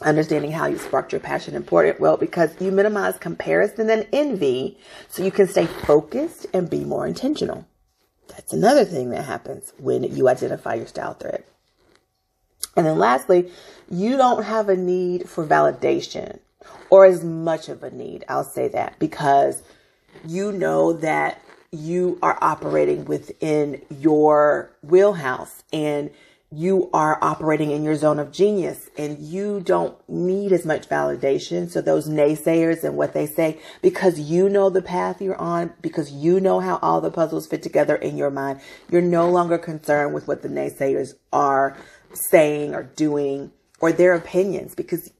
understanding 0.00 0.50
how 0.50 0.66
you 0.66 0.78
sparked 0.78 1.12
your 1.12 1.20
passion 1.20 1.54
important? 1.54 2.00
Well, 2.00 2.16
because 2.16 2.58
you 2.60 2.72
minimize 2.72 3.18
comparison 3.18 3.90
and 3.90 4.06
envy 4.12 4.78
so 5.08 5.22
you 5.22 5.30
can 5.30 5.46
stay 5.46 5.66
focused 5.66 6.46
and 6.52 6.70
be 6.70 6.84
more 6.84 7.06
intentional. 7.06 7.66
That's 8.28 8.52
another 8.52 8.84
thing 8.84 9.10
that 9.10 9.24
happens 9.24 9.72
when 9.78 10.04
you 10.04 10.28
identify 10.28 10.74
your 10.74 10.86
style 10.86 11.14
thread. 11.14 11.44
And 12.76 12.86
then 12.86 12.98
lastly, 12.98 13.50
you 13.90 14.16
don't 14.16 14.44
have 14.44 14.70
a 14.70 14.76
need 14.76 15.28
for 15.28 15.46
validation 15.46 16.38
or 16.88 17.04
as 17.04 17.22
much 17.22 17.68
of 17.68 17.82
a 17.82 17.90
need. 17.90 18.24
I'll 18.28 18.44
say 18.44 18.68
that 18.68 18.98
because 18.98 19.62
you 20.26 20.52
know 20.52 20.94
that 20.94 21.42
you 21.72 22.18
are 22.20 22.38
operating 22.42 23.06
within 23.06 23.80
your 23.88 24.70
wheelhouse 24.82 25.64
and 25.72 26.10
you 26.54 26.90
are 26.92 27.18
operating 27.22 27.70
in 27.70 27.82
your 27.82 27.94
zone 27.96 28.18
of 28.18 28.30
genius 28.30 28.90
and 28.98 29.18
you 29.18 29.58
don't 29.60 29.96
need 30.06 30.52
as 30.52 30.66
much 30.66 30.86
validation. 30.86 31.70
So 31.70 31.80
those 31.80 32.06
naysayers 32.06 32.84
and 32.84 32.94
what 32.94 33.14
they 33.14 33.26
say, 33.26 33.58
because 33.80 34.20
you 34.20 34.50
know 34.50 34.68
the 34.68 34.82
path 34.82 35.22
you're 35.22 35.40
on, 35.40 35.72
because 35.80 36.12
you 36.12 36.40
know 36.40 36.60
how 36.60 36.78
all 36.82 37.00
the 37.00 37.10
puzzles 37.10 37.46
fit 37.46 37.62
together 37.62 37.96
in 37.96 38.18
your 38.18 38.30
mind, 38.30 38.60
you're 38.90 39.00
no 39.00 39.30
longer 39.30 39.56
concerned 39.56 40.12
with 40.12 40.28
what 40.28 40.42
the 40.42 40.48
naysayers 40.48 41.14
are 41.32 41.74
saying 42.12 42.74
or 42.74 42.82
doing 42.82 43.50
or 43.80 43.92
their 43.92 44.12
opinions 44.12 44.74
because 44.74 45.10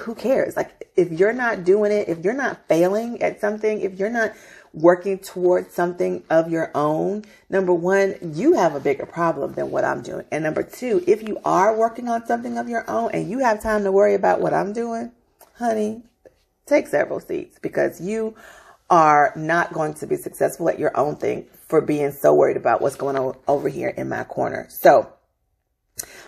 who 0.00 0.14
cares? 0.14 0.56
Like 0.56 0.90
if 0.94 1.10
you're 1.10 1.32
not 1.32 1.64
doing 1.64 1.92
it, 1.92 2.08
if 2.08 2.24
you're 2.24 2.34
not 2.34 2.66
failing 2.68 3.22
at 3.22 3.40
something, 3.40 3.80
if 3.80 3.98
you're 3.98 4.10
not 4.10 4.32
working 4.72 5.18
towards 5.18 5.74
something 5.74 6.22
of 6.30 6.50
your 6.50 6.70
own, 6.74 7.24
number 7.50 7.72
one, 7.72 8.14
you 8.34 8.54
have 8.54 8.74
a 8.74 8.80
bigger 8.80 9.06
problem 9.06 9.52
than 9.52 9.70
what 9.70 9.84
I'm 9.84 10.02
doing. 10.02 10.24
And 10.30 10.44
number 10.44 10.62
two, 10.62 11.02
if 11.06 11.26
you 11.26 11.38
are 11.44 11.76
working 11.76 12.08
on 12.08 12.26
something 12.26 12.58
of 12.58 12.68
your 12.68 12.88
own 12.88 13.10
and 13.12 13.30
you 13.30 13.40
have 13.40 13.62
time 13.62 13.84
to 13.84 13.92
worry 13.92 14.14
about 14.14 14.40
what 14.40 14.54
I'm 14.54 14.72
doing, 14.72 15.12
honey, 15.58 16.02
take 16.66 16.86
several 16.86 17.20
seats 17.20 17.58
because 17.58 18.00
you 18.00 18.34
are 18.88 19.32
not 19.36 19.72
going 19.72 19.94
to 19.94 20.06
be 20.06 20.16
successful 20.16 20.68
at 20.68 20.78
your 20.78 20.96
own 20.96 21.16
thing 21.16 21.46
for 21.66 21.80
being 21.80 22.12
so 22.12 22.34
worried 22.34 22.56
about 22.56 22.80
what's 22.80 22.96
going 22.96 23.16
on 23.16 23.34
over 23.48 23.68
here 23.68 23.88
in 23.88 24.08
my 24.08 24.24
corner. 24.24 24.66
So, 24.68 25.12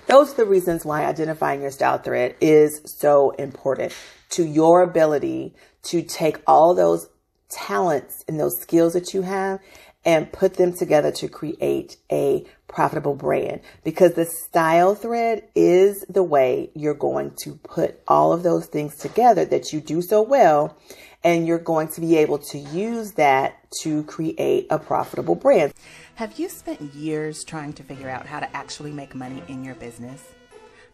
those 0.07 0.33
are 0.33 0.37
the 0.37 0.45
reasons 0.45 0.85
why 0.85 1.05
identifying 1.05 1.63
your 1.63 1.71
style 1.71 1.99
thread 1.99 2.37
is 2.41 2.81
so 2.85 3.31
important 3.33 3.93
to 4.31 4.45
your 4.45 4.83
ability 4.83 5.55
to 5.85 6.03
take 6.03 6.39
all 6.47 6.75
those 6.75 7.09
talents 7.51 8.25
and 8.29 8.39
those 8.39 8.61
skills 8.61 8.93
that 8.95 9.15
you 9.15 9.23
have 9.23 9.61
and 10.05 10.31
put 10.33 10.55
them 10.55 10.73
together 10.77 11.11
to 11.11 11.29
create 11.29 11.97
a 12.13 12.45
profitable 12.69 13.15
brand 13.15 13.61
because 13.85 14.15
the 14.15 14.27
style 14.27 14.95
thread 14.95 15.43
is 15.55 16.05
the 16.09 16.23
way 16.23 16.71
you're 16.75 16.93
going 16.95 17.31
to 17.43 17.55
put 17.57 18.01
all 18.09 18.33
of 18.33 18.43
those 18.43 18.67
things 18.67 18.97
together 18.97 19.45
that 19.45 19.73
you 19.73 19.81
do 19.81 20.03
so 20.03 20.21
well 20.21 20.77
and 21.23 21.47
you're 21.47 21.59
going 21.59 21.89
to 21.89 22.01
be 22.01 22.17
able 22.17 22.39
to 22.39 22.59
use 22.59 23.13
that 23.13 23.57
to 23.81 24.03
create 24.05 24.67
a 24.71 24.79
profitable 24.79 25.35
brand. 25.35 25.73
Have 26.17 26.39
you 26.39 26.49
spent 26.49 26.81
years 26.95 27.43
trying 27.45 27.73
to 27.75 27.83
figure 27.83 28.11
out 28.11 28.27
how 28.27 28.41
to 28.41 28.57
actually 28.57 28.93
make 28.93 29.15
money 29.15 29.43
in 29.49 29.65
your 29.65 29.75
business? 29.77 30.34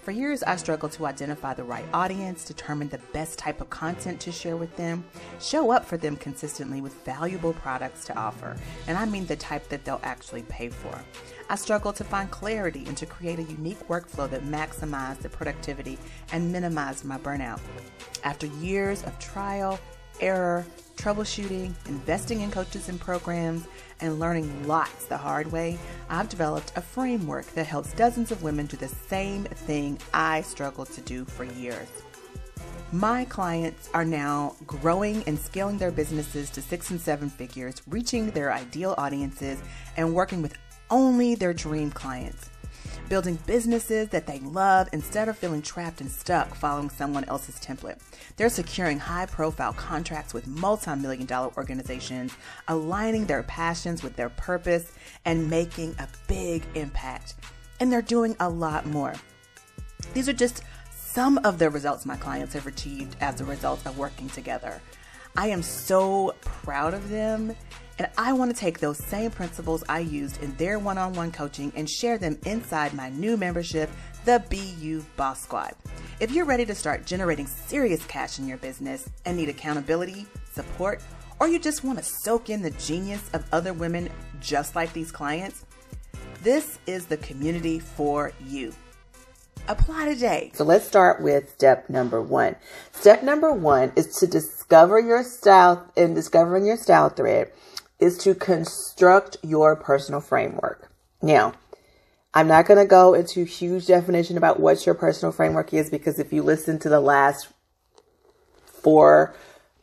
For 0.03 0.13
years, 0.13 0.43
I 0.43 0.57
struggled 0.57 0.93
to 0.93 1.05
identify 1.05 1.53
the 1.53 1.63
right 1.63 1.85
audience, 1.93 2.47
determine 2.47 2.89
the 2.89 3.01
best 3.13 3.39
type 3.39 3.61
of 3.61 3.69
content 3.69 4.19
to 4.21 4.33
share 4.33 4.57
with 4.57 4.75
them, 4.77 5.05
show 5.41 5.71
up 5.73 5.85
for 5.85 5.99
them 5.99 6.17
consistently 6.17 6.81
with 6.81 6.95
valuable 7.05 7.53
products 7.53 8.07
to 8.07 8.17
offer, 8.17 8.57
and 8.87 8.97
I 8.97 9.05
mean 9.05 9.27
the 9.27 9.37
type 9.37 9.69
that 9.69 9.85
they'll 9.85 10.01
actually 10.03 10.43
pay 10.45 10.71
for. 10.71 10.99
I 11.51 11.57
struggled 11.57 11.97
to 11.97 12.05
find 12.05 12.31
clarity 12.31 12.85
and 12.87 12.97
to 12.97 13.05
create 13.05 13.41
a 13.41 13.43
unique 13.43 13.87
workflow 13.89 14.29
that 14.31 14.45
maximized 14.45 15.19
the 15.19 15.29
productivity 15.29 15.99
and 16.33 16.51
minimized 16.51 17.05
my 17.05 17.19
burnout. 17.19 17.61
After 18.25 18.47
years 18.47 19.03
of 19.03 19.19
trial, 19.19 19.79
error, 20.21 20.65
troubleshooting, 20.97 21.73
investing 21.89 22.41
in 22.43 22.51
coaches 22.51 22.89
and 22.89 23.01
programs, 23.01 23.67
and 24.01 24.21
learning 24.21 24.67
lots 24.67 25.07
the 25.07 25.17
hard 25.17 25.51
way, 25.51 25.79
I've 26.09 26.29
developed 26.29 26.73
a 26.77 26.81
framework 26.81 27.47
that 27.55 27.67
helps 27.67 27.93
dozens 27.95 28.31
of 28.31 28.43
women 28.43 28.67
do 28.67 28.77
the 28.77 28.89
same 28.89 29.45
thing 29.45 29.99
I 30.15 30.43
struggled 30.43 30.91
to 30.93 31.01
do 31.01 31.25
for 31.25 31.45
years. 31.45 31.89
My 32.93 33.25
clients 33.27 33.89
are 33.95 34.05
now 34.05 34.57
growing 34.67 35.23
and 35.27 35.39
scaling 35.39 35.79
their 35.79 35.93
businesses 35.93 36.51
to 36.51 36.63
six 36.63 36.91
and 36.91 37.01
seven 37.01 37.31
figures, 37.31 37.83
reaching 37.89 38.31
their 38.31 38.53
ideal 38.53 38.95
audiences, 38.99 39.61
and 39.97 40.13
working 40.13 40.43
with 40.43 40.55
only 40.91 41.37
their 41.37 41.55
dream 41.55 41.91
clients 41.93 42.51
building 43.11 43.39
businesses 43.45 44.09
that 44.09 44.27
they 44.27 44.39
love 44.39 44.89
instead 44.93 45.29
of 45.29 45.37
feeling 45.37 45.61
trapped 45.61 46.01
and 46.01 46.11
stuck 46.11 46.55
following 46.55 46.89
someone 46.89 47.25
else's 47.25 47.57
template. 47.57 47.99
They're 48.37 48.49
securing 48.49 49.01
high 49.01 49.27
profile 49.27 49.75
contracts 49.75 50.33
with 50.33 50.47
multi 50.47 50.95
million 50.95 51.27
dollar 51.27 51.53
organizations, 51.59 52.33
aligning 52.69 53.27
their 53.27 53.43
passions 53.43 54.03
with 54.03 54.17
their 54.17 54.31
purpose, 54.31 54.93
and 55.27 55.51
making 55.51 55.97
a 55.99 56.09
big 56.29 56.63
impact. 56.75 57.35
And 57.81 57.93
they're 57.93 58.01
doing 58.01 58.37
a 58.41 58.49
lot 58.49 58.87
more. 58.87 59.15
These 60.15 60.29
are 60.29 60.33
just 60.33 60.63
some 60.93 61.39
of 61.45 61.59
the 61.59 61.69
results 61.69 62.07
my 62.07 62.17
clients 62.17 62.55
have 62.55 62.69
achieved 62.69 63.17
as 63.21 63.41
a 63.41 63.45
result 63.45 63.85
of 63.87 63.99
working 63.99 64.29
together. 64.29 64.81
I 65.37 65.49
am 65.49 65.63
so 65.63 66.35
proud 66.43 66.95
of 66.95 67.09
them 67.09 67.57
and 68.01 68.09
I 68.17 68.33
want 68.33 68.51
to 68.51 68.57
take 68.59 68.79
those 68.79 68.97
same 68.97 69.31
principles 69.31 69.85
I 69.87 69.99
used 69.99 70.43
in 70.43 70.57
their 70.57 70.79
one 70.79 70.97
on 70.97 71.13
one 71.13 71.31
coaching 71.31 71.71
and 71.77 71.87
share 71.87 72.17
them 72.17 72.39
inside 72.47 72.95
my 72.95 73.11
new 73.11 73.37
membership, 73.37 73.91
the 74.25 74.43
BU 74.49 75.05
Boss 75.19 75.43
Squad. 75.43 75.75
If 76.19 76.31
you're 76.31 76.47
ready 76.47 76.65
to 76.65 76.75
start 76.75 77.05
generating 77.05 77.47
serious 77.47 78.03
cash 78.07 78.39
in 78.39 78.49
your 78.49 78.57
business 78.57 79.11
and 79.27 79.37
need 79.37 79.51
accountability, 79.51 80.25
support, 80.51 81.03
or 81.41 81.49
you 81.49 81.59
just 81.59 81.85
want 81.85 81.99
to 81.99 82.05
soak 82.05 82.49
in 82.49 82.63
the 82.63 82.71
genius 82.71 83.29
of 83.35 83.45
other 83.53 83.75
women 83.75 84.09
just 84.41 84.75
like 84.75 84.95
these 84.95 85.13
clients, 85.13 85.67
this 86.43 86.79
is 86.87 87.05
the 87.05 87.19
community 87.19 87.81
for 87.81 88.33
you. 88.47 88.73
Apply 89.69 90.07
today. 90.07 90.53
So 90.55 90.65
let's 90.65 90.87
start 90.87 91.21
with 91.21 91.51
step 91.51 91.91
number 91.91 92.23
one. 92.23 92.57
Step 92.93 93.23
number 93.23 93.53
one 93.53 93.93
is 93.95 94.17
to 94.21 94.27
discover 94.27 94.99
your 94.99 95.23
style 95.23 95.87
and 95.99 96.15
discovering 96.15 96.65
your 96.65 96.79
style 96.79 97.11
thread 97.11 97.53
is 98.01 98.19
to 98.19 98.35
construct 98.35 99.37
your 99.43 99.77
personal 99.77 100.21
framework. 100.21 100.91
Now, 101.23 101.55
I'm 102.33 102.47
not 102.47 102.67
going 102.67 102.79
to 102.79 102.87
go 102.87 103.15
into 103.15 103.45
huge 103.45 103.87
definition 103.87 104.37
about 104.37 104.61
what 104.61 104.87
your 104.87 104.95
personal 104.95 105.33
framework 105.33 105.75
is 105.75 105.91
because 105.91 106.19
if 106.19 106.33
you 106.33 106.43
listen 106.43 106.79
to 106.81 106.89
the 106.89 107.01
last 107.01 107.49
four 108.67 109.35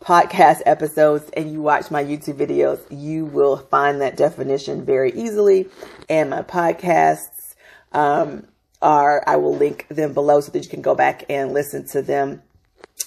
podcast 0.02 0.62
episodes 0.66 1.30
and 1.36 1.52
you 1.52 1.62
watch 1.62 1.92
my 1.92 2.04
YouTube 2.04 2.36
videos, 2.36 2.80
you 2.90 3.26
will 3.26 3.58
find 3.58 4.02
that 4.02 4.16
definition 4.16 4.86
very 4.86 5.12
easily. 5.12 5.68
And 6.10 6.30
my 6.30 6.42
podcasts 6.42 7.56
um, 7.92 8.48
are, 8.82 9.24
I 9.28 9.36
will 9.36 9.56
link 9.56 9.88
them 9.90 10.14
below 10.14 10.40
so 10.40 10.52
that 10.52 10.64
you 10.64 10.70
can 10.70 10.82
go 10.82 10.96
back 10.96 11.26
and 11.30 11.54
listen 11.54 11.86
to 11.90 12.02
them 12.02 12.42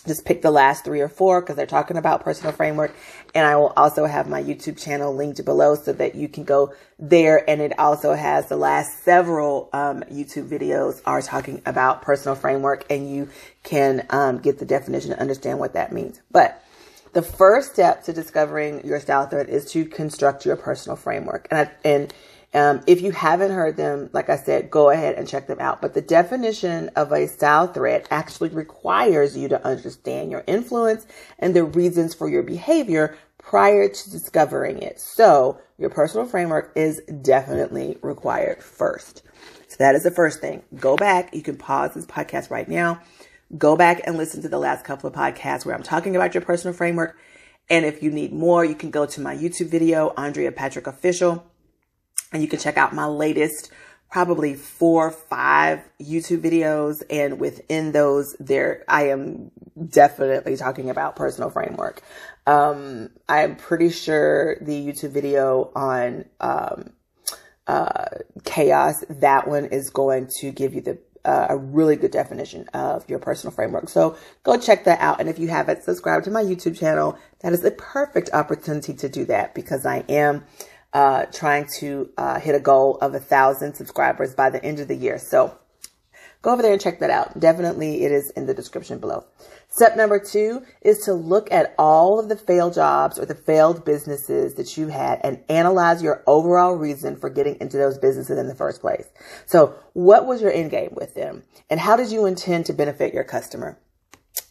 just 0.07 0.25
pick 0.25 0.41
the 0.41 0.51
last 0.51 0.85
three 0.85 1.01
or 1.01 1.09
four 1.09 1.41
because 1.41 1.57
they're 1.57 1.67
talking 1.67 1.97
about 1.97 2.23
personal 2.23 2.53
framework. 2.53 2.95
And 3.35 3.47
I 3.47 3.57
will 3.57 3.73
also 3.77 4.07
have 4.07 4.29
my 4.29 4.43
YouTube 4.43 4.81
channel 4.83 5.15
linked 5.15 5.45
below 5.45 5.75
so 5.75 5.93
that 5.93 6.15
you 6.15 6.29
can 6.29 6.45
go 6.45 6.73
there. 6.99 7.49
And 7.49 7.61
it 7.61 7.79
also 7.79 8.15
has 8.15 8.49
the 8.49 8.57
last 8.57 9.03
several 9.05 9.69
um, 9.73 10.03
YouTube 10.11 10.49
videos 10.49 11.03
are 11.05 11.21
talking 11.21 11.61
about 11.67 12.03
personal 12.03 12.35
framework 12.35 12.85
and 12.91 13.11
you 13.11 13.29
can 13.63 14.07
um, 14.11 14.39
get 14.39 14.59
the 14.59 14.65
definition 14.65 15.13
and 15.13 15.21
understand 15.21 15.59
what 15.59 15.75
that 15.75 15.93
means. 15.93 16.21
But 16.31 16.63
the 17.13 17.23
first 17.23 17.73
step 17.73 18.05
to 18.05 18.13
discovering 18.13 18.87
your 18.87 19.01
style 19.01 19.27
thread 19.27 19.49
is 19.49 19.71
to 19.73 19.85
construct 19.85 20.47
your 20.47 20.57
personal 20.57 20.97
framework. 20.97 21.49
And, 21.51 21.69
I, 21.69 21.73
and 21.85 22.15
um, 22.53 22.81
if 22.87 23.01
you 23.01 23.13
haven't 23.13 23.53
heard 23.53 23.77
them, 23.77 24.11
like 24.13 24.29
I 24.29 24.37
said, 24.37 24.71
go 24.71 24.91
ahead 24.91 25.15
and 25.15 25.29
check 25.29 25.47
them 25.47 25.61
out. 25.61 25.81
But 25.81 25.95
the 25.95 26.01
definition 26.01 26.89
of 26.97 27.13
a 27.13 27.29
style 27.29 27.69
thread 27.69 28.09
actually 28.11 28.49
requires 28.49 29.37
you 29.37 29.49
to 29.49 29.65
understand 29.65 30.33
your 30.33 30.43
influence 30.47 31.07
and 31.39 31.55
the 31.55 31.63
reasons 31.63 32.13
for 32.13 32.29
your 32.29 32.43
behavior 32.43 33.17
prior 33.39 33.89
to 33.89 34.11
discovering 34.11 34.83
it. 34.83 35.01
So 35.01 35.61
your 35.79 35.91
personal 35.91 36.27
framework 36.27 36.73
is 36.75 37.01
definitely 37.23 37.99
required 38.03 38.63
first. 38.63 39.23
So 39.69 39.77
that 39.79 39.95
is 39.95 40.03
the 40.03 40.11
first 40.11 40.41
thing. 40.41 40.65
Go 40.77 40.97
back. 40.97 41.33
You 41.33 41.43
can 41.43 41.57
pause 41.57 41.95
this 41.95 42.07
podcast 42.07 42.51
right 42.51 42.69
now. 42.69 43.01
Go 43.57 43.77
back 43.77 44.01
and 44.05 44.17
listen 44.17 44.43
to 44.43 44.49
the 44.49 44.59
last 44.59 44.85
couple 44.85 45.09
of 45.09 45.15
podcasts 45.15 45.65
where 45.65 45.75
I'm 45.75 45.83
talking 45.85 46.17
about 46.17 46.35
your 46.35 46.43
personal 46.43 46.75
framework. 46.75 47.17
And 47.69 47.85
if 47.85 48.03
you 48.03 48.11
need 48.11 48.33
more, 48.33 48.65
you 48.65 48.75
can 48.75 48.91
go 48.91 49.07
to 49.07 49.21
my 49.21 49.37
YouTube 49.37 49.69
video, 49.69 50.13
Andrea 50.17 50.51
Patrick 50.51 50.89
Official 50.89 51.47
and 52.33 52.43
you 52.43 52.49
can 52.49 52.59
check 52.59 52.77
out 52.77 52.95
my 52.95 53.07
latest 53.07 53.71
probably 54.11 54.55
four 54.55 55.09
or 55.09 55.11
five 55.13 55.81
YouTube 56.01 56.43
videos. 56.43 57.03
And 57.09 57.39
within 57.39 57.93
those, 57.93 58.37
there, 58.41 58.85
I 58.89 59.09
am 59.09 59.53
definitely 59.89 60.57
talking 60.57 60.91
about 60.91 61.17
personal 61.17 61.49
framework. 61.49 62.03
Um, 62.47 63.11
I'm 63.29 63.55
pretty 63.55 63.91
sure 63.91 64.57
the 64.61 64.73
YouTube 64.73 65.13
video 65.13 65.71
on, 65.77 66.25
um, 66.41 66.91
uh, 67.69 68.07
chaos, 68.45 69.05
that 69.09 69.47
one 69.47 69.67
is 69.67 69.91
going 69.91 70.29
to 70.41 70.51
give 70.51 70.75
you 70.75 70.81
the, 70.81 70.99
uh, 71.25 71.47
a 71.51 71.57
really 71.57 71.95
good 71.95 72.11
definition 72.11 72.67
of 72.75 73.09
your 73.09 73.21
personal 73.21 73.55
framework. 73.55 73.89
So 73.89 74.17
go 74.43 74.59
check 74.59 74.85
that 74.85 74.99
out. 75.01 75.21
And 75.21 75.29
if 75.29 75.39
you 75.39 75.47
haven't 75.47 75.85
subscribed 75.85 76.25
to 76.25 76.33
my 76.33 76.43
YouTube 76.43 76.77
channel, 76.77 77.17
that 77.43 77.53
is 77.53 77.65
a 77.65 77.71
perfect 77.71 78.31
opportunity 78.33 78.95
to 78.95 79.09
do 79.09 79.25
that 79.27 79.55
because 79.55 79.87
I 79.87 79.99
am 80.09 80.45
uh, 80.93 81.27
trying 81.27 81.69
to 81.79 82.11
uh, 82.17 82.41
hit 82.41 82.55
a 82.55 82.61
goal 82.61 82.99
of 83.01 83.15
a 83.15 83.21
thousand 83.21 83.75
subscribers 83.75 84.35
by 84.35 84.51
the 84.51 84.65
end 84.65 84.81
of 84.81 84.89
the 84.89 84.97
year. 84.97 85.19
So 85.19 85.57
go 86.43 86.53
over 86.53 86.63
there 86.63 86.73
and 86.73 86.81
check 86.81 87.01
that 87.01 87.11
out. 87.11 87.39
Definitely 87.39 88.05
it 88.05 88.13
is 88.13 88.33
in 88.37 88.47
the 88.47 88.55
description 88.55 88.99
below. 88.99 89.25
Step 89.73 89.97
number 89.97 90.19
two 90.19 90.65
is 90.83 90.99
to 91.05 91.15
look 91.15 91.51
at 91.53 91.75
all 91.79 92.19
of 92.19 92.29
the 92.29 92.37
failed 92.37 92.75
jobs 92.75 93.21
or 93.21 93.25
the 93.25 93.37
failed 93.37 93.85
businesses 93.85 94.55
that 94.55 94.77
you 94.77 94.89
had 94.89 95.21
and 95.23 95.45
analyze 95.49 96.03
your 96.03 96.25
overall 96.27 96.75
reason 96.75 97.15
for 97.15 97.31
getting 97.31 97.57
into 97.61 97.77
those 97.77 97.97
businesses 97.97 98.37
in 98.37 98.49
the 98.49 98.55
first 98.55 98.81
place. 98.81 99.07
So 99.47 99.77
what 99.93 100.27
was 100.27 100.43
your 100.43 100.51
end 100.51 100.73
game 100.73 100.91
with 100.93 101.15
them 101.15 101.45
and 101.69 101.79
how 101.79 101.95
did 101.95 102.11
you 102.11 102.27
intend 102.27 102.67
to 102.67 102.73
benefit 102.73 103.15
your 103.15 103.23
customer? 103.23 103.79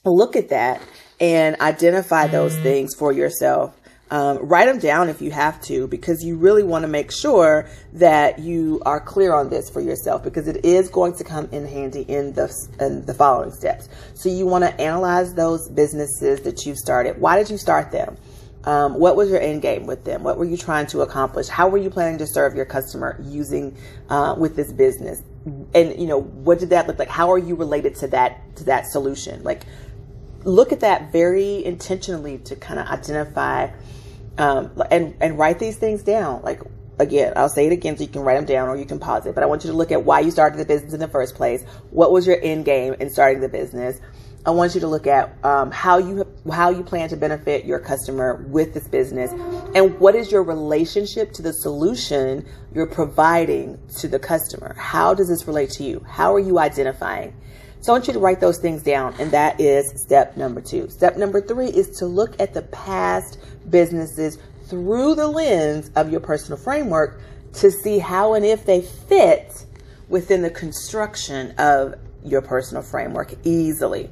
Look 0.06 0.38
at 0.38 0.50
that 0.50 0.82
and 1.20 1.60
identify 1.60 2.28
those 2.28 2.56
things 2.60 2.96
for 2.96 3.12
yourself 3.12 3.76
um, 4.12 4.40
write 4.40 4.66
them 4.66 4.80
down 4.80 5.10
if 5.10 5.22
you 5.22 5.32
have 5.32 5.62
to, 5.64 5.88
because 5.88 6.24
you 6.24 6.36
really 6.36 6.64
want 6.64 6.84
to 6.84 6.88
make 6.88 7.12
sure 7.12 7.70
that 7.94 8.40
you 8.40 8.82
are 8.86 9.00
clear 9.00 9.34
on 9.34 9.50
this 9.50 9.70
for 9.70 9.82
yourself, 9.82 10.24
because 10.24 10.48
it 10.48 10.66
is 10.66 10.90
going 10.90 11.14
to 11.18 11.24
come 11.24 11.48
in 11.52 11.68
handy 11.68 12.02
in 12.02 12.34
the 12.34 12.54
in 12.80 13.06
the 13.06 13.14
following 13.14 13.52
steps. 13.52 13.88
So 14.16 14.30
you 14.30 14.46
want 14.46 14.64
to 14.64 14.82
analyze 14.82 15.34
those 15.34 15.70
businesses 15.70 16.42
that 16.42 16.66
you 16.66 16.76
started. 16.76 17.22
Why 17.22 17.38
did 17.38 17.50
you 17.50 17.58
start 17.58 17.92
them? 17.92 18.18
Um, 18.66 18.96
what 18.96 19.16
was 19.16 19.30
your 19.30 19.40
end 19.40 19.62
game 19.62 19.86
with 19.86 20.04
them? 20.04 20.24
What 20.24 20.38
were 20.38 20.46
you 20.46 20.58
trying 20.58 20.88
to 20.88 21.02
accomplish? 21.02 21.48
How 21.48 21.70
were 21.70 21.78
you 21.78 21.90
planning 21.90 22.18
to 22.18 22.28
serve 22.28 22.56
your 22.56 22.66
customer 22.66 23.18
using 23.24 23.78
uh, 24.10 24.36
with 24.38 24.56
this 24.56 24.74
business? 24.74 25.24
And 25.74 25.98
you 26.00 26.08
know, 26.08 26.22
what 26.22 26.60
did 26.60 26.72
that 26.72 26.86
look 26.86 27.00
like? 27.00 27.08
How 27.08 27.32
are 27.32 27.38
you 27.38 27.56
related 27.56 27.96
to 27.96 28.08
that 28.08 28.56
to 28.58 28.66
that 28.66 28.88
solution? 28.88 29.44
Like, 29.44 29.64
look 30.44 30.72
at 30.72 30.82
that 30.82 31.12
very 31.12 31.64
intentionally 31.64 32.40
to 32.40 32.56
kind 32.56 32.80
of 32.80 32.88
identify 32.88 33.70
um, 34.40 34.72
and 34.90 35.16
and 35.22 35.38
write 35.38 35.60
these 35.60 35.78
things 35.78 36.02
down. 36.02 36.42
Like 36.42 36.62
again, 36.98 37.34
I'll 37.36 37.50
say 37.50 37.68
it 37.68 37.74
again 37.74 37.98
so 37.98 38.04
you 38.04 38.10
can 38.10 38.22
write 38.22 38.36
them 38.36 38.46
down 38.46 38.70
or 38.70 38.76
you 38.76 38.86
can 38.86 39.00
pause 39.00 39.26
it. 39.26 39.36
But 39.36 39.44
I 39.44 39.48
want 39.48 39.64
you 39.64 39.70
to 39.70 39.78
look 39.78 39.92
at 39.92 40.04
why 40.04 40.22
you 40.22 40.32
started 40.32 40.58
the 40.58 40.66
business 40.66 40.94
in 40.94 41.00
the 41.00 41.08
first 41.08 41.36
place. 41.36 41.64
What 41.92 42.12
was 42.12 42.26
your 42.26 42.40
end 42.42 42.66
game 42.66 42.96
in 43.00 43.10
starting 43.10 43.42
the 43.42 43.50
business? 43.50 44.00
I 44.46 44.52
want 44.52 44.74
you 44.74 44.80
to 44.82 44.88
look 44.88 45.06
at 45.06 45.44
um, 45.44 45.70
how 45.70 45.98
you 45.98 46.26
how 46.52 46.70
you 46.70 46.82
plan 46.82 47.10
to 47.10 47.18
benefit 47.18 47.66
your 47.66 47.80
customer 47.80 48.44
with 48.48 48.74
this 48.74 48.88
business, 48.88 49.32
and 49.76 50.00
what 50.00 50.16
is 50.16 50.32
your 50.32 50.44
relationship 50.44 51.34
to 51.34 51.42
the 51.42 51.52
solution 51.52 52.48
you're 52.74 52.88
providing 52.88 53.78
to 53.98 54.08
the 54.08 54.18
customer. 54.18 54.76
How 54.78 55.14
does 55.14 55.28
this 55.28 55.46
relate 55.46 55.72
to 55.72 55.84
you? 55.84 56.06
How 56.08 56.34
are 56.34 56.40
you 56.40 56.58
identifying? 56.58 57.36
So 57.82 57.94
I 57.94 57.96
want 57.96 58.08
you 58.08 58.14
to 58.14 58.20
write 58.20 58.42
those 58.42 58.58
things 58.58 58.84
down, 58.84 59.16
and 59.20 59.32
that 59.32 59.60
is 59.62 60.02
step 60.02 60.36
number 60.36 60.60
two. 60.60 60.90
Step 60.90 61.16
number 61.16 61.42
three 61.42 61.68
is 61.68 61.98
to 62.00 62.06
look 62.06 62.40
at 62.40 62.54
the 62.54 62.64
past 62.64 63.40
businesses 63.70 64.38
through 64.66 65.16
the 65.16 65.28
lens 65.28 65.90
of 65.96 66.12
your 66.12 66.20
personal 66.20 66.58
framework 66.58 67.22
to 67.54 67.72
see 67.72 67.98
how 67.98 68.34
and 68.34 68.46
if 68.46 68.66
they 68.66 68.82
fit 68.82 69.66
within 70.10 70.42
the 70.42 70.50
construction 70.50 71.52
of 71.58 71.96
your 72.24 72.42
personal 72.42 72.84
framework 72.84 73.34
easily. 73.46 74.10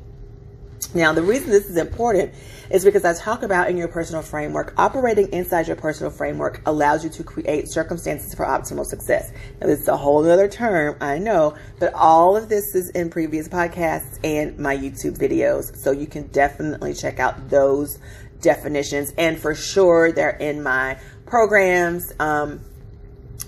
Now, 0.93 1.11
the 1.11 1.21
reason 1.21 1.49
this 1.49 1.69
is 1.69 1.75
important 1.75 2.33
is 2.69 2.83
because 2.83 3.05
I 3.05 3.13
talk 3.13 3.43
about 3.43 3.69
in 3.69 3.77
your 3.77 3.87
personal 3.87 4.21
framework, 4.21 4.73
operating 4.77 5.31
inside 5.31 5.67
your 5.67 5.75
personal 5.75 6.11
framework 6.11 6.61
allows 6.65 7.03
you 7.03 7.09
to 7.11 7.23
create 7.23 7.69
circumstances 7.69 8.33
for 8.33 8.45
optimal 8.45 8.85
success. 8.85 9.31
Now, 9.59 9.67
this 9.67 9.81
is 9.81 9.87
a 9.87 9.97
whole 9.97 10.29
other 10.29 10.47
term, 10.47 10.97
I 11.01 11.17
know, 11.17 11.55
but 11.79 11.93
all 11.93 12.35
of 12.35 12.49
this 12.49 12.75
is 12.75 12.89
in 12.91 13.09
previous 13.09 13.47
podcasts 13.47 14.19
and 14.23 14.57
my 14.57 14.75
YouTube 14.75 15.17
videos. 15.17 15.75
So 15.77 15.91
you 15.91 16.07
can 16.07 16.27
definitely 16.27 16.93
check 16.93 17.19
out 17.19 17.49
those 17.49 17.99
definitions. 18.41 19.13
And 19.17 19.39
for 19.39 19.55
sure, 19.55 20.11
they're 20.11 20.37
in 20.37 20.61
my 20.61 20.99
programs 21.25 22.11
um, 22.19 22.61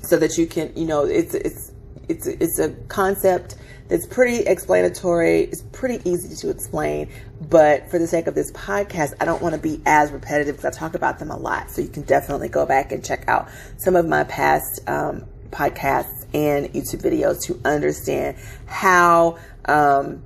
so 0.04 0.18
that 0.18 0.38
you 0.38 0.48
can, 0.48 0.74
you 0.76 0.86
know, 0.86 1.06
it's, 1.06 1.34
it's, 1.34 1.72
it's, 2.08 2.28
it's 2.28 2.60
a 2.60 2.72
concept 2.88 3.56
it's 3.90 4.06
pretty 4.06 4.44
explanatory. 4.46 5.42
It's 5.42 5.64
pretty 5.72 6.08
easy 6.10 6.36
to 6.36 6.50
explain, 6.50 7.10
but 7.50 7.90
for 7.90 7.98
the 7.98 8.08
sake 8.08 8.28
of 8.28 8.36
this 8.36 8.52
podcast, 8.52 9.14
I 9.20 9.26
don't 9.26 9.42
want 9.42 9.56
to 9.56 9.62
be 9.62 9.82
as 9.86 10.12
repetitive 10.12 10.58
because 10.58 10.76
I 10.76 10.80
talk 10.80 10.94
about 10.94 11.20
them 11.20 11.32
a 11.32 11.38
lot. 11.38 11.72
So 11.72 11.82
you 11.82 11.88
can 11.88 12.04
definitely 12.04 12.50
go 12.50 12.66
back 12.66 12.92
and 12.92 13.04
check 13.04 13.28
out 13.28 13.50
some 13.78 13.96
of 13.96 14.08
my 14.08 14.24
past 14.26 14.88
um, 14.88 15.26
podcasts 15.50 16.26
and 16.34 16.72
YouTube 16.74 17.02
videos 17.02 17.42
to 17.46 17.60
understand 17.66 18.38
how 18.68 19.40
um, 19.66 20.24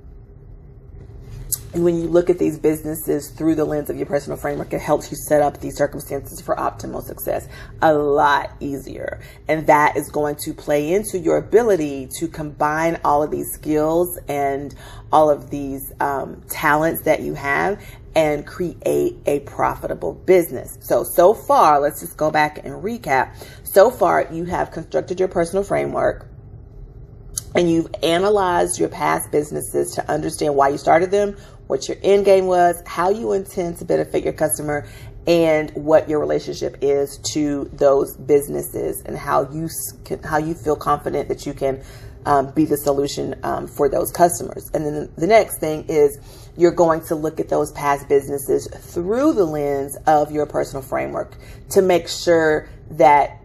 when 1.76 2.00
you 2.00 2.08
look 2.08 2.30
at 2.30 2.38
these 2.38 2.58
businesses 2.58 3.30
through 3.30 3.54
the 3.56 3.64
lens 3.64 3.90
of 3.90 3.96
your 3.96 4.06
personal 4.06 4.36
framework, 4.36 4.72
it 4.72 4.80
helps 4.80 5.10
you 5.10 5.16
set 5.16 5.42
up 5.42 5.60
these 5.60 5.76
circumstances 5.76 6.40
for 6.40 6.54
optimal 6.56 7.02
success 7.02 7.48
a 7.82 7.92
lot 7.92 8.50
easier. 8.60 9.20
And 9.48 9.66
that 9.66 9.96
is 9.96 10.10
going 10.10 10.36
to 10.44 10.54
play 10.54 10.92
into 10.92 11.18
your 11.18 11.36
ability 11.36 12.08
to 12.18 12.28
combine 12.28 13.00
all 13.04 13.22
of 13.22 13.30
these 13.30 13.50
skills 13.52 14.18
and 14.28 14.74
all 15.12 15.30
of 15.30 15.50
these 15.50 15.92
um, 16.00 16.42
talents 16.48 17.02
that 17.02 17.20
you 17.20 17.34
have 17.34 17.82
and 18.14 18.46
create 18.46 19.16
a 19.26 19.40
profitable 19.40 20.12
business. 20.12 20.78
So, 20.82 21.02
so 21.02 21.34
far, 21.34 21.80
let's 21.80 22.00
just 22.00 22.16
go 22.16 22.30
back 22.30 22.58
and 22.58 22.82
recap. 22.82 23.34
So 23.64 23.90
far, 23.90 24.28
you 24.32 24.44
have 24.44 24.70
constructed 24.70 25.18
your 25.18 25.28
personal 25.28 25.64
framework 25.64 26.28
and 27.54 27.70
you've 27.70 27.94
analyzed 28.02 28.78
your 28.78 28.88
past 28.88 29.30
businesses 29.30 29.92
to 29.92 30.10
understand 30.10 30.56
why 30.56 30.68
you 30.68 30.78
started 30.78 31.10
them, 31.10 31.36
what 31.66 31.88
your 31.88 31.96
end 32.02 32.24
game 32.24 32.46
was, 32.46 32.82
how 32.86 33.10
you 33.10 33.32
intend 33.32 33.78
to 33.78 33.84
benefit 33.84 34.24
your 34.24 34.32
customer, 34.32 34.86
and 35.26 35.70
what 35.70 36.08
your 36.08 36.20
relationship 36.20 36.76
is 36.82 37.18
to 37.32 37.70
those 37.72 38.16
businesses, 38.16 39.02
and 39.06 39.16
how 39.16 39.50
you 39.50 39.68
can, 40.04 40.22
how 40.22 40.38
you 40.38 40.54
feel 40.54 40.76
confident 40.76 41.28
that 41.28 41.46
you 41.46 41.54
can 41.54 41.82
um, 42.26 42.50
be 42.52 42.64
the 42.64 42.76
solution 42.76 43.34
um, 43.42 43.66
for 43.66 43.88
those 43.88 44.10
customers. 44.10 44.70
And 44.74 44.84
then 44.84 45.12
the 45.16 45.26
next 45.26 45.58
thing 45.58 45.84
is 45.88 46.18
you're 46.56 46.72
going 46.72 47.00
to 47.02 47.14
look 47.14 47.40
at 47.40 47.48
those 47.48 47.72
past 47.72 48.08
businesses 48.08 48.68
through 48.92 49.32
the 49.32 49.44
lens 49.44 49.96
of 50.06 50.30
your 50.30 50.46
personal 50.46 50.82
framework 50.82 51.36
to 51.70 51.82
make 51.82 52.08
sure 52.08 52.68
that 52.92 53.40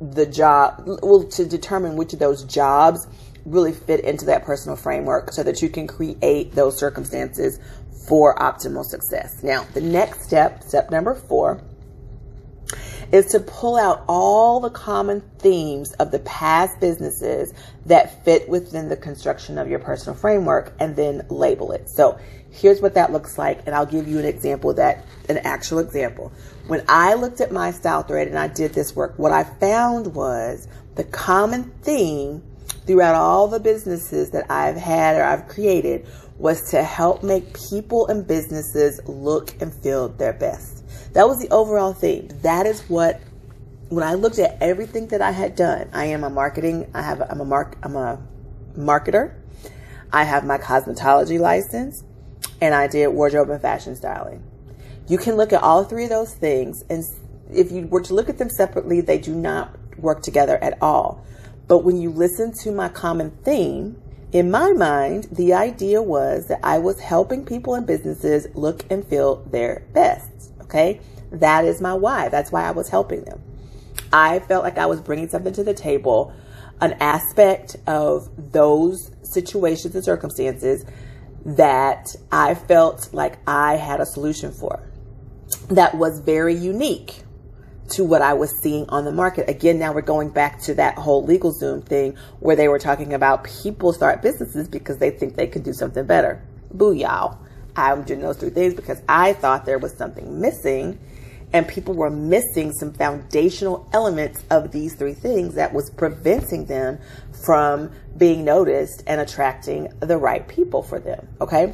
the 0.00 0.26
job, 0.26 0.82
well, 1.02 1.24
to 1.24 1.44
determine 1.46 1.96
which 1.96 2.12
of 2.12 2.18
those 2.18 2.44
jobs 2.44 3.06
really 3.50 3.72
fit 3.72 4.00
into 4.00 4.26
that 4.26 4.44
personal 4.44 4.76
framework 4.76 5.32
so 5.32 5.42
that 5.42 5.62
you 5.62 5.68
can 5.68 5.86
create 5.86 6.52
those 6.52 6.78
circumstances 6.78 7.58
for 8.08 8.34
optimal 8.36 8.84
success. 8.84 9.42
Now, 9.42 9.64
the 9.74 9.80
next 9.80 10.22
step, 10.22 10.62
step 10.62 10.90
number 10.90 11.14
four, 11.14 11.62
is 13.12 13.26
to 13.26 13.40
pull 13.40 13.76
out 13.76 14.04
all 14.06 14.60
the 14.60 14.70
common 14.70 15.22
themes 15.38 15.92
of 15.94 16.10
the 16.10 16.18
past 16.20 16.78
businesses 16.80 17.54
that 17.86 18.24
fit 18.24 18.48
within 18.48 18.88
the 18.88 18.96
construction 18.96 19.56
of 19.58 19.68
your 19.68 19.78
personal 19.78 20.14
framework 20.14 20.74
and 20.78 20.94
then 20.94 21.26
label 21.30 21.72
it. 21.72 21.88
So 21.88 22.18
here's 22.50 22.80
what 22.80 22.94
that 22.94 23.12
looks 23.12 23.38
like. 23.38 23.66
And 23.66 23.74
I'll 23.74 23.86
give 23.86 24.08
you 24.08 24.18
an 24.18 24.26
example 24.26 24.74
that, 24.74 25.06
an 25.28 25.38
actual 25.38 25.78
example. 25.78 26.32
When 26.66 26.84
I 26.88 27.14
looked 27.14 27.40
at 27.40 27.50
my 27.50 27.70
style 27.70 28.02
thread 28.02 28.28
and 28.28 28.38
I 28.38 28.48
did 28.48 28.74
this 28.74 28.94
work, 28.94 29.18
what 29.18 29.32
I 29.32 29.44
found 29.44 30.14
was 30.14 30.68
the 30.96 31.04
common 31.04 31.72
theme 31.82 32.42
throughout 32.88 33.14
all 33.14 33.46
the 33.48 33.60
businesses 33.60 34.30
that 34.30 34.50
I've 34.50 34.76
had 34.76 35.14
or 35.14 35.22
I've 35.22 35.46
created 35.46 36.06
was 36.38 36.70
to 36.70 36.82
help 36.82 37.22
make 37.22 37.54
people 37.68 38.06
and 38.06 38.26
businesses 38.26 38.98
look 39.06 39.54
and 39.60 39.72
feel 39.72 40.08
their 40.08 40.32
best. 40.32 40.84
That 41.12 41.28
was 41.28 41.38
the 41.38 41.50
overall 41.50 41.92
theme. 41.92 42.28
That 42.40 42.64
is 42.64 42.80
what 42.88 43.20
when 43.90 44.04
I 44.04 44.14
looked 44.14 44.38
at 44.38 44.56
everything 44.62 45.08
that 45.08 45.20
I 45.20 45.32
had 45.32 45.54
done, 45.54 45.90
I 45.92 46.06
am 46.06 46.24
a 46.24 46.30
marketing, 46.30 46.90
I 46.94 47.02
have 47.02 47.20
I'm 47.20 47.40
a 47.40 47.44
mark 47.44 47.76
I'm 47.82 47.94
a 47.94 48.20
marketer. 48.74 49.34
I 50.10 50.24
have 50.24 50.46
my 50.46 50.56
cosmetology 50.56 51.38
license 51.38 52.02
and 52.62 52.74
I 52.74 52.86
did 52.86 53.08
wardrobe 53.08 53.50
and 53.50 53.60
fashion 53.60 53.96
styling. 53.96 54.42
You 55.08 55.18
can 55.18 55.36
look 55.36 55.52
at 55.52 55.62
all 55.62 55.84
three 55.84 56.04
of 56.04 56.10
those 56.10 56.34
things 56.34 56.84
and 56.88 57.04
if 57.52 57.70
you 57.70 57.86
were 57.86 58.00
to 58.02 58.14
look 58.14 58.30
at 58.30 58.38
them 58.38 58.48
separately, 58.48 59.02
they 59.02 59.18
do 59.18 59.34
not 59.34 59.76
work 59.98 60.22
together 60.22 60.56
at 60.62 60.80
all. 60.80 61.26
But 61.68 61.84
when 61.84 62.00
you 62.00 62.10
listen 62.10 62.52
to 62.62 62.72
my 62.72 62.88
common 62.88 63.30
theme, 63.44 64.00
in 64.32 64.50
my 64.50 64.72
mind, 64.72 65.28
the 65.30 65.54
idea 65.54 66.02
was 66.02 66.48
that 66.48 66.60
I 66.62 66.78
was 66.78 67.00
helping 67.00 67.44
people 67.44 67.74
and 67.74 67.86
businesses 67.86 68.46
look 68.54 68.84
and 68.90 69.06
feel 69.06 69.36
their 69.44 69.86
best. 69.92 70.52
Okay. 70.62 71.00
That 71.30 71.64
is 71.64 71.80
my 71.80 71.94
why. 71.94 72.28
That's 72.28 72.50
why 72.50 72.64
I 72.64 72.70
was 72.70 72.88
helping 72.88 73.24
them. 73.24 73.40
I 74.12 74.38
felt 74.40 74.64
like 74.64 74.78
I 74.78 74.86
was 74.86 75.00
bringing 75.00 75.28
something 75.28 75.52
to 75.52 75.64
the 75.64 75.74
table, 75.74 76.32
an 76.80 76.94
aspect 77.00 77.76
of 77.86 78.28
those 78.52 79.10
situations 79.22 79.94
and 79.94 80.04
circumstances 80.04 80.84
that 81.44 82.08
I 82.32 82.54
felt 82.54 83.12
like 83.12 83.38
I 83.46 83.76
had 83.76 84.00
a 84.00 84.06
solution 84.06 84.52
for 84.52 84.82
that 85.68 85.94
was 85.96 86.20
very 86.20 86.54
unique 86.54 87.22
to 87.90 88.04
what 88.04 88.22
I 88.22 88.34
was 88.34 88.50
seeing 88.62 88.88
on 88.88 89.04
the 89.04 89.12
market. 89.12 89.48
Again, 89.48 89.78
now 89.78 89.92
we're 89.92 90.02
going 90.02 90.30
back 90.30 90.60
to 90.62 90.74
that 90.74 90.96
whole 90.96 91.26
LegalZoom 91.26 91.84
thing 91.84 92.16
where 92.40 92.56
they 92.56 92.68
were 92.68 92.78
talking 92.78 93.14
about 93.14 93.44
people 93.44 93.92
start 93.92 94.22
businesses 94.22 94.68
because 94.68 94.98
they 94.98 95.10
think 95.10 95.36
they 95.36 95.46
can 95.46 95.62
do 95.62 95.72
something 95.72 96.06
better. 96.06 96.42
Boo 96.72 96.92
y'all. 96.92 97.38
I'm 97.76 98.02
doing 98.02 98.20
those 98.20 98.36
three 98.36 98.50
things 98.50 98.74
because 98.74 99.00
I 99.08 99.34
thought 99.34 99.64
there 99.64 99.78
was 99.78 99.96
something 99.96 100.40
missing 100.40 100.98
and 101.52 101.66
people 101.66 101.94
were 101.94 102.10
missing 102.10 102.72
some 102.72 102.92
foundational 102.92 103.88
elements 103.92 104.44
of 104.50 104.72
these 104.72 104.94
three 104.94 105.14
things 105.14 105.54
that 105.54 105.72
was 105.72 105.88
preventing 105.90 106.66
them 106.66 106.98
from 107.44 107.90
being 108.16 108.44
noticed 108.44 109.02
and 109.06 109.20
attracting 109.20 109.88
the 110.00 110.18
right 110.18 110.46
people 110.46 110.82
for 110.82 110.98
them. 110.98 111.26
Okay. 111.40 111.72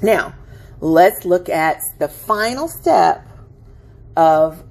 Now, 0.00 0.34
let's 0.80 1.24
look 1.24 1.48
at 1.48 1.80
the 1.98 2.08
final 2.08 2.68
step 2.68 3.26
of 4.16 4.62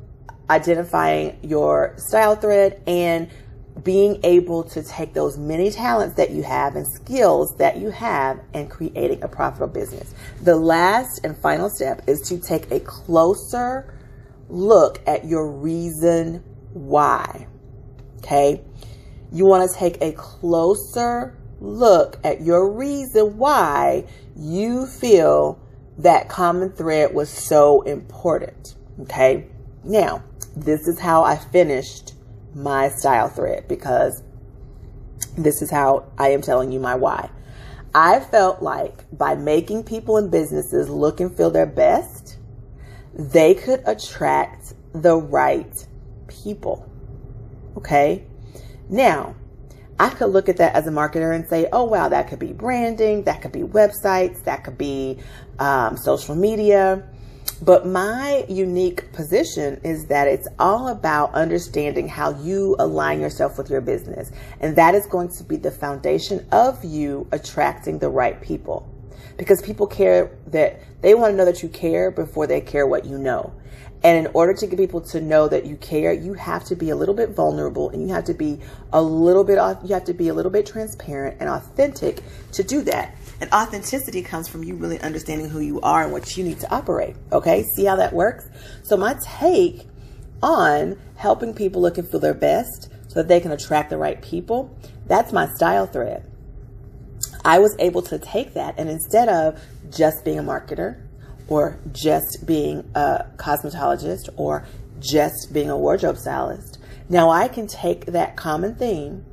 identifying 0.49 1.39
your 1.41 1.93
style 1.97 2.35
thread 2.35 2.81
and 2.85 3.29
being 3.83 4.19
able 4.23 4.63
to 4.63 4.83
take 4.83 5.13
those 5.13 5.37
many 5.37 5.71
talents 5.71 6.15
that 6.15 6.31
you 6.31 6.43
have 6.43 6.75
and 6.75 6.85
skills 6.87 7.55
that 7.57 7.77
you 7.77 7.89
have 7.89 8.39
and 8.53 8.69
creating 8.69 9.23
a 9.23 9.27
profitable 9.27 9.67
business. 9.67 10.13
The 10.41 10.55
last 10.55 11.21
and 11.23 11.37
final 11.37 11.69
step 11.69 12.03
is 12.07 12.19
to 12.27 12.37
take 12.39 12.69
a 12.69 12.79
closer 12.81 13.97
look 14.49 15.01
at 15.07 15.25
your 15.25 15.49
reason 15.49 16.43
why. 16.73 17.47
Okay. 18.17 18.61
You 19.31 19.45
want 19.45 19.71
to 19.71 19.77
take 19.77 20.01
a 20.01 20.11
closer 20.11 21.37
look 21.61 22.19
at 22.23 22.41
your 22.41 22.69
reason 22.69 23.37
why 23.37 24.05
you 24.35 24.85
feel 24.85 25.59
that 25.99 26.27
common 26.27 26.71
thread 26.71 27.13
was 27.13 27.29
so 27.29 27.81
important. 27.83 28.75
Okay. 29.01 29.47
Now, 29.83 30.23
this 30.55 30.87
is 30.87 30.99
how 30.99 31.23
I 31.23 31.37
finished 31.37 32.13
my 32.53 32.89
style 32.89 33.29
thread 33.29 33.67
because 33.67 34.21
this 35.37 35.61
is 35.61 35.71
how 35.71 36.11
I 36.17 36.29
am 36.29 36.41
telling 36.41 36.71
you 36.71 36.79
my 36.79 36.95
why. 36.95 37.29
I 37.93 38.19
felt 38.19 38.61
like 38.61 39.05
by 39.17 39.35
making 39.35 39.83
people 39.83 40.17
and 40.17 40.31
businesses 40.31 40.89
look 40.89 41.19
and 41.19 41.35
feel 41.35 41.49
their 41.49 41.65
best, 41.65 42.37
they 43.13 43.53
could 43.53 43.81
attract 43.85 44.73
the 44.93 45.17
right 45.17 45.87
people. 46.27 46.89
Okay. 47.77 48.25
Now, 48.89 49.35
I 49.99 50.09
could 50.09 50.27
look 50.31 50.49
at 50.49 50.57
that 50.57 50.73
as 50.73 50.87
a 50.87 50.89
marketer 50.89 51.35
and 51.35 51.47
say, 51.47 51.67
oh, 51.71 51.83
wow, 51.83 52.09
that 52.09 52.27
could 52.27 52.39
be 52.39 52.53
branding, 52.53 53.23
that 53.25 53.41
could 53.41 53.51
be 53.51 53.61
websites, 53.61 54.43
that 54.45 54.63
could 54.63 54.77
be 54.77 55.19
um, 55.59 55.95
social 55.95 56.35
media. 56.35 57.07
But 57.61 57.85
my 57.85 58.43
unique 58.49 59.13
position 59.13 59.79
is 59.83 60.07
that 60.07 60.27
it's 60.27 60.47
all 60.57 60.87
about 60.87 61.33
understanding 61.35 62.07
how 62.07 62.31
you 62.41 62.75
align 62.79 63.19
yourself 63.21 63.57
with 63.57 63.69
your 63.69 63.81
business. 63.81 64.31
And 64.59 64.75
that 64.77 64.95
is 64.95 65.05
going 65.05 65.29
to 65.29 65.43
be 65.43 65.57
the 65.57 65.69
foundation 65.69 66.47
of 66.51 66.83
you 66.83 67.27
attracting 67.31 67.99
the 67.99 68.09
right 68.09 68.41
people. 68.41 68.89
Because 69.37 69.61
people 69.61 69.85
care 69.85 70.37
that 70.47 70.81
they 71.01 71.13
want 71.13 71.33
to 71.33 71.37
know 71.37 71.45
that 71.45 71.61
you 71.61 71.69
care 71.69 72.09
before 72.09 72.47
they 72.47 72.61
care 72.61 72.87
what 72.87 73.05
you 73.05 73.19
know. 73.19 73.53
And 74.03 74.25
in 74.25 74.31
order 74.33 74.53
to 74.53 74.67
get 74.67 74.77
people 74.77 75.01
to 75.01 75.21
know 75.21 75.47
that 75.47 75.65
you 75.65 75.75
care, 75.75 76.11
you 76.11 76.33
have 76.33 76.63
to 76.65 76.75
be 76.75 76.89
a 76.89 76.95
little 76.95 77.13
bit 77.13 77.29
vulnerable 77.29 77.89
and 77.89 78.01
you 78.01 78.13
have 78.13 78.25
to 78.25 78.33
be 78.33 78.59
a 78.91 79.01
little 79.01 79.43
bit, 79.43 79.59
you 79.83 79.93
have 79.93 80.05
to 80.05 80.13
be 80.13 80.29
a 80.29 80.33
little 80.33 80.51
bit 80.51 80.65
transparent 80.65 81.37
and 81.39 81.47
authentic 81.47 82.23
to 82.53 82.63
do 82.63 82.81
that. 82.81 83.15
And 83.39 83.51
authenticity 83.51 84.23
comes 84.23 84.47
from 84.47 84.63
you 84.63 84.75
really 84.75 84.99
understanding 85.01 85.49
who 85.49 85.59
you 85.59 85.81
are 85.81 86.03
and 86.03 86.11
what 86.11 86.35
you 86.35 86.43
need 86.43 86.59
to 86.61 86.73
operate. 86.73 87.15
Okay. 87.31 87.63
See 87.75 87.85
how 87.85 87.95
that 87.97 88.13
works? 88.13 88.49
So 88.83 88.97
my 88.97 89.15
take 89.23 89.87
on 90.41 90.99
helping 91.15 91.53
people 91.53 91.81
look 91.81 91.99
and 91.99 92.09
feel 92.09 92.19
their 92.19 92.33
best 92.33 92.89
so 93.07 93.15
that 93.15 93.27
they 93.27 93.39
can 93.39 93.51
attract 93.51 93.91
the 93.91 93.97
right 93.97 94.19
people. 94.21 94.75
That's 95.05 95.31
my 95.31 95.47
style 95.53 95.85
thread. 95.85 96.25
I 97.45 97.59
was 97.59 97.75
able 97.77 98.01
to 98.03 98.17
take 98.17 98.53
that 98.55 98.75
and 98.77 98.89
instead 98.89 99.29
of 99.29 99.61
just 99.91 100.23
being 100.25 100.39
a 100.39 100.43
marketer, 100.43 101.01
or 101.51 101.77
just 101.91 102.45
being 102.45 102.89
a 102.95 103.25
cosmetologist 103.35 104.29
or 104.37 104.65
just 105.01 105.51
being 105.51 105.69
a 105.69 105.77
wardrobe 105.77 106.17
stylist. 106.17 106.79
Now 107.09 107.29
I 107.29 107.49
can 107.49 107.67
take 107.67 108.05
that 108.05 108.37
common 108.37 108.73
theme 108.75 109.25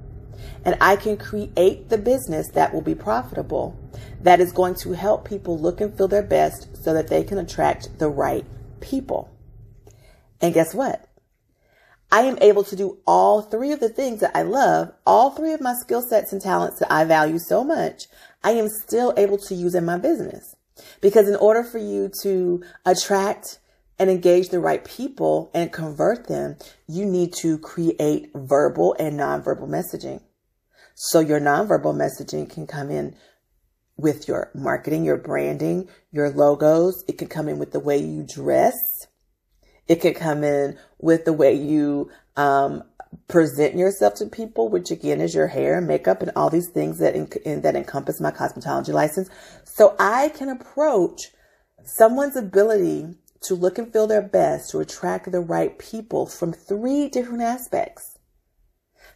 and 0.64 0.76
I 0.80 0.96
can 0.96 1.16
create 1.16 1.90
the 1.90 1.96
business 1.96 2.50
that 2.54 2.74
will 2.74 2.82
be 2.82 2.96
profitable 2.96 3.78
that 4.20 4.40
is 4.40 4.50
going 4.50 4.74
to 4.82 4.94
help 4.94 5.28
people 5.28 5.56
look 5.60 5.80
and 5.80 5.96
feel 5.96 6.08
their 6.08 6.24
best 6.24 6.82
so 6.82 6.92
that 6.92 7.06
they 7.06 7.22
can 7.22 7.38
attract 7.38 8.00
the 8.00 8.08
right 8.08 8.44
people. 8.80 9.30
And 10.40 10.52
guess 10.52 10.74
what? 10.74 11.08
I 12.10 12.22
am 12.22 12.38
able 12.40 12.64
to 12.64 12.74
do 12.74 12.98
all 13.06 13.42
three 13.42 13.70
of 13.70 13.78
the 13.78 13.90
things 13.90 14.18
that 14.20 14.36
I 14.36 14.42
love, 14.42 14.92
all 15.06 15.30
three 15.30 15.52
of 15.52 15.60
my 15.60 15.74
skill 15.74 16.02
sets 16.02 16.32
and 16.32 16.42
talents 16.42 16.80
that 16.80 16.92
I 16.92 17.04
value 17.04 17.38
so 17.38 17.62
much, 17.62 18.06
I 18.42 18.52
am 18.52 18.68
still 18.68 19.14
able 19.16 19.38
to 19.38 19.54
use 19.54 19.76
in 19.76 19.84
my 19.84 19.98
business. 19.98 20.56
Because 21.00 21.28
in 21.28 21.36
order 21.36 21.62
for 21.62 21.78
you 21.78 22.10
to 22.22 22.62
attract 22.84 23.58
and 23.98 24.10
engage 24.10 24.48
the 24.48 24.60
right 24.60 24.84
people 24.84 25.50
and 25.54 25.72
convert 25.72 26.28
them, 26.28 26.56
you 26.86 27.04
need 27.04 27.32
to 27.34 27.58
create 27.58 28.30
verbal 28.34 28.94
and 28.98 29.18
nonverbal 29.18 29.68
messaging. 29.68 30.20
So 30.94 31.20
your 31.20 31.40
nonverbal 31.40 31.94
messaging 31.94 32.50
can 32.50 32.66
come 32.66 32.90
in 32.90 33.14
with 33.96 34.28
your 34.28 34.50
marketing, 34.54 35.04
your 35.04 35.16
branding, 35.16 35.88
your 36.12 36.30
logos. 36.30 37.04
It 37.08 37.18
can 37.18 37.28
come 37.28 37.48
in 37.48 37.58
with 37.58 37.72
the 37.72 37.80
way 37.80 37.98
you 37.98 38.26
dress. 38.26 38.76
It 39.88 40.00
could 40.00 40.16
come 40.16 40.44
in 40.44 40.78
with 40.98 41.24
the 41.24 41.32
way 41.32 41.54
you 41.54 42.10
um, 42.36 42.84
present 43.26 43.76
yourself 43.76 44.14
to 44.14 44.26
people, 44.26 44.68
which 44.68 44.90
again 44.90 45.20
is 45.20 45.34
your 45.34 45.48
hair, 45.48 45.80
makeup, 45.80 46.22
and 46.22 46.32
all 46.34 46.50
these 46.50 46.68
things 46.68 46.98
that 46.98 47.14
in, 47.14 47.60
that 47.62 47.76
encompass 47.76 48.20
my 48.20 48.30
cosmetology 48.30 48.92
license. 48.92 49.28
So 49.64 49.94
I 49.98 50.30
can 50.30 50.48
approach 50.48 51.32
someone's 51.84 52.36
ability 52.36 53.14
to 53.42 53.54
look 53.54 53.78
and 53.78 53.92
feel 53.92 54.06
their 54.06 54.22
best 54.22 54.70
to 54.70 54.80
attract 54.80 55.30
the 55.30 55.40
right 55.40 55.78
people 55.78 56.26
from 56.26 56.52
three 56.52 57.08
different 57.08 57.42
aspects. 57.42 58.18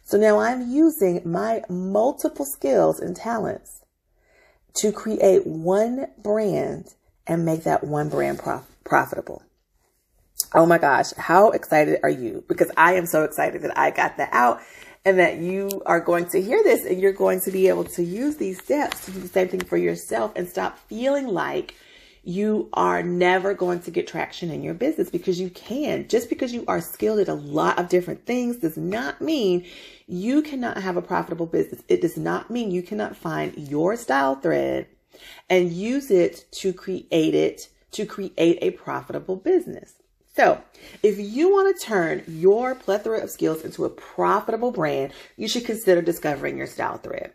So 0.03 0.17
now 0.17 0.39
I'm 0.39 0.71
using 0.71 1.21
my 1.25 1.63
multiple 1.69 2.45
skills 2.45 2.99
and 2.99 3.15
talents 3.15 3.83
to 4.75 4.91
create 4.91 5.45
one 5.45 6.07
brand 6.21 6.93
and 7.27 7.45
make 7.45 7.63
that 7.63 7.83
one 7.83 8.09
brand 8.09 8.39
prof- 8.39 8.67
profitable. 8.83 9.43
Oh 10.55 10.67
my 10.67 10.77
gosh, 10.77 11.13
how 11.13 11.49
excited 11.49 11.99
are 12.03 12.11
you? 12.11 12.43
Because 12.47 12.69
I 12.77 12.93
am 12.93 13.07
so 13.07 13.23
excited 13.23 13.63
that 13.63 13.75
I 13.75 13.89
got 13.89 14.17
that 14.17 14.29
out 14.33 14.61
and 15.03 15.17
that 15.17 15.39
you 15.39 15.81
are 15.87 15.99
going 15.99 16.27
to 16.29 16.39
hear 16.39 16.61
this 16.61 16.85
and 16.85 17.01
you're 17.01 17.11
going 17.11 17.41
to 17.41 17.51
be 17.51 17.69
able 17.69 17.85
to 17.85 18.03
use 18.03 18.37
these 18.37 18.61
steps 18.61 19.03
to 19.05 19.11
do 19.11 19.19
the 19.19 19.27
same 19.27 19.47
thing 19.47 19.61
for 19.61 19.77
yourself 19.77 20.31
and 20.35 20.47
stop 20.47 20.77
feeling 20.77 21.27
like 21.27 21.73
you 22.23 22.69
are 22.73 23.01
never 23.01 23.55
going 23.55 23.81
to 23.81 23.89
get 23.89 24.05
traction 24.05 24.51
in 24.51 24.61
your 24.61 24.75
business 24.75 25.09
because 25.09 25.39
you 25.39 25.49
can. 25.49 26.07
Just 26.07 26.29
because 26.29 26.53
you 26.53 26.63
are 26.67 26.81
skilled 26.81 27.19
at 27.19 27.29
a 27.29 27.33
lot 27.33 27.79
of 27.79 27.89
different 27.89 28.27
things 28.27 28.57
does 28.57 28.77
not 28.77 29.21
mean 29.21 29.65
you 30.05 30.43
cannot 30.43 30.77
have 30.77 30.97
a 30.97 31.01
profitable 31.01 31.47
business. 31.47 31.81
It 31.87 31.99
does 31.99 32.15
not 32.15 32.51
mean 32.51 32.69
you 32.69 32.83
cannot 32.83 33.17
find 33.17 33.57
your 33.57 33.95
style 33.95 34.35
thread 34.35 34.85
and 35.49 35.73
use 35.73 36.11
it 36.11 36.45
to 36.51 36.73
create 36.73 37.33
it, 37.33 37.69
to 37.93 38.05
create 38.05 38.59
a 38.61 38.69
profitable 38.71 39.35
business. 39.35 39.95
So, 40.35 40.61
if 41.03 41.19
you 41.19 41.51
want 41.51 41.77
to 41.77 41.85
turn 41.85 42.23
your 42.27 42.73
plethora 42.73 43.21
of 43.21 43.29
skills 43.29 43.63
into 43.63 43.85
a 43.85 43.89
profitable 43.89 44.71
brand, 44.71 45.13
you 45.37 45.47
should 45.47 45.65
consider 45.65 46.01
discovering 46.01 46.57
your 46.57 46.65
style 46.65 46.97
thread. 46.97 47.33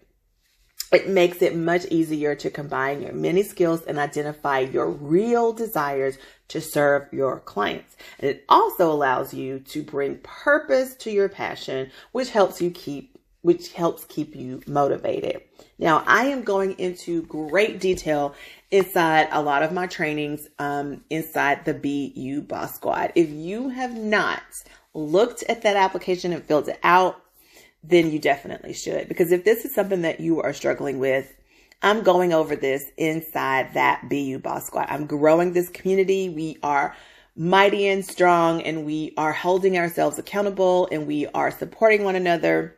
It 0.91 1.09
makes 1.09 1.43
it 1.43 1.55
much 1.55 1.85
easier 1.87 2.35
to 2.37 2.51
combine 2.51 3.03
your 3.03 3.13
many 3.13 3.43
skills 3.43 3.83
and 3.83 3.99
identify 3.99 4.61
your 4.61 4.91
real 4.91 5.53
desires 5.53 6.17
to 6.49 6.63
serve 6.63 7.13
your 7.13 7.41
clients. 7.41 7.95
And 8.19 8.31
it 8.31 8.45
also 8.49 8.91
allows 8.91 9.35
you 9.35 9.61
to 9.61 9.83
bring 9.83 10.19
purpose 10.23 10.95
to 10.97 11.11
your 11.11 11.29
passion, 11.29 11.91
which 12.13 12.31
helps 12.31 12.63
you 12.63 12.71
keep 12.71 13.18
which 13.43 13.73
helps 13.73 14.05
keep 14.05 14.35
you 14.35 14.61
motivated. 14.67 15.43
Now, 15.79 16.03
I 16.07 16.27
am 16.27 16.43
going 16.43 16.73
into 16.79 17.23
great 17.23 17.81
detail 17.81 18.35
inside 18.71 19.29
a 19.31 19.43
lot 19.43 19.63
of 19.63 19.73
my 19.73 19.87
trainings 19.87 20.49
um, 20.59 21.03
inside 21.09 21.65
the 21.65 21.75
BU 21.75 22.43
Boss 22.43 22.75
Squad. 22.75 23.13
If 23.15 23.31
you 23.31 23.69
have 23.69 23.95
not 23.97 24.43
looked 24.95 25.45
at 25.45 25.63
that 25.63 25.77
application 25.77 26.33
and 26.33 26.43
filled 26.43 26.69
it 26.69 26.81
out, 26.83 27.23
then 27.83 28.11
you 28.11 28.19
definitely 28.19 28.73
should. 28.73 29.09
Because 29.09 29.31
if 29.31 29.45
this 29.45 29.65
is 29.65 29.75
something 29.75 30.03
that 30.03 30.21
you 30.21 30.43
are 30.43 30.53
struggling 30.53 30.99
with, 30.99 31.33
I'm 31.81 32.03
going 32.03 32.33
over 32.33 32.57
this 32.57 32.91
inside 32.97 33.75
that 33.75 34.09
BU 34.09 34.41
Boss 34.41 34.67
Squad. 34.67 34.87
I'm 34.89 35.07
growing 35.07 35.53
this 35.53 35.69
community. 35.69 36.29
We 36.29 36.59
are 36.63 36.97
mighty 37.37 37.87
and 37.87 38.05
strong 38.05 38.61
and 38.63 38.85
we 38.85 39.15
are 39.17 39.33
holding 39.33 39.79
ourselves 39.79 40.19
accountable 40.19 40.89
and 40.91 41.07
we 41.07 41.27
are 41.29 41.53
supporting 41.53 42.03
one 42.03 42.17
another. 42.17 42.77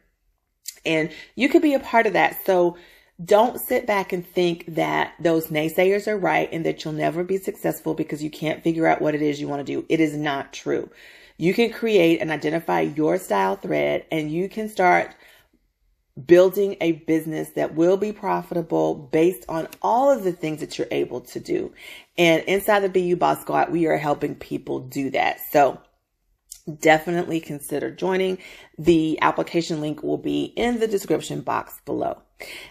And 0.84 1.10
you 1.34 1.48
could 1.48 1.62
be 1.62 1.74
a 1.74 1.80
part 1.80 2.06
of 2.06 2.14
that. 2.14 2.44
So 2.44 2.76
don't 3.22 3.60
sit 3.60 3.86
back 3.86 4.12
and 4.12 4.26
think 4.26 4.64
that 4.74 5.14
those 5.20 5.48
naysayers 5.48 6.06
are 6.06 6.16
right 6.16 6.48
and 6.52 6.64
that 6.64 6.84
you'll 6.84 6.94
never 6.94 7.22
be 7.22 7.36
successful 7.36 7.94
because 7.94 8.22
you 8.22 8.30
can't 8.30 8.62
figure 8.62 8.86
out 8.86 9.02
what 9.02 9.14
it 9.14 9.22
is 9.22 9.40
you 9.40 9.48
want 9.48 9.64
to 9.66 9.72
do. 9.72 9.84
It 9.88 10.00
is 10.00 10.16
not 10.16 10.52
true. 10.52 10.90
You 11.36 11.54
can 11.54 11.72
create 11.72 12.20
and 12.20 12.30
identify 12.30 12.80
your 12.80 13.18
style 13.18 13.56
thread 13.56 14.06
and 14.10 14.30
you 14.30 14.48
can 14.48 14.68
start 14.68 15.14
building 16.26 16.76
a 16.80 16.92
business 16.92 17.50
that 17.50 17.74
will 17.74 17.96
be 17.96 18.12
profitable 18.12 18.94
based 18.94 19.44
on 19.48 19.68
all 19.80 20.10
of 20.10 20.24
the 20.24 20.32
things 20.32 20.60
that 20.60 20.78
you're 20.78 20.88
able 20.90 21.20
to 21.20 21.40
do. 21.40 21.72
And 22.18 22.42
inside 22.44 22.80
the 22.80 22.88
BU 22.88 23.16
Boss 23.16 23.40
Squad, 23.40 23.70
we 23.70 23.86
are 23.86 23.96
helping 23.96 24.34
people 24.34 24.80
do 24.80 25.10
that. 25.10 25.40
So 25.50 25.80
definitely 26.74 27.40
consider 27.40 27.90
joining. 27.90 28.38
The 28.78 29.18
application 29.20 29.80
link 29.80 30.02
will 30.02 30.18
be 30.18 30.44
in 30.56 30.80
the 30.80 30.86
description 30.86 31.40
box 31.40 31.80
below. 31.84 32.22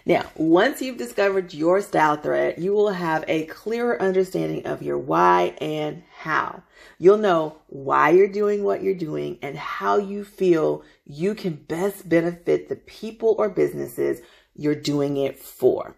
Now, 0.04 0.24
once 0.34 0.82
you've 0.82 0.96
discovered 0.96 1.54
your 1.54 1.80
style 1.80 2.16
thread, 2.16 2.58
you 2.58 2.72
will 2.72 2.90
have 2.90 3.24
a 3.28 3.46
clearer 3.46 4.00
understanding 4.00 4.66
of 4.66 4.82
your 4.82 4.98
why 4.98 5.54
and 5.60 6.02
how. 6.18 6.62
You'll 6.98 7.18
know 7.18 7.56
why 7.68 8.10
you're 8.10 8.28
doing 8.28 8.64
what 8.64 8.82
you're 8.82 8.94
doing 8.94 9.38
and 9.42 9.56
how 9.56 9.98
you 9.98 10.24
feel 10.24 10.82
you 11.04 11.34
can 11.34 11.54
best 11.54 12.08
benefit 12.08 12.68
the 12.68 12.76
people 12.76 13.36
or 13.38 13.48
businesses 13.48 14.20
you're 14.54 14.74
doing 14.74 15.16
it 15.16 15.38
for. 15.38 15.94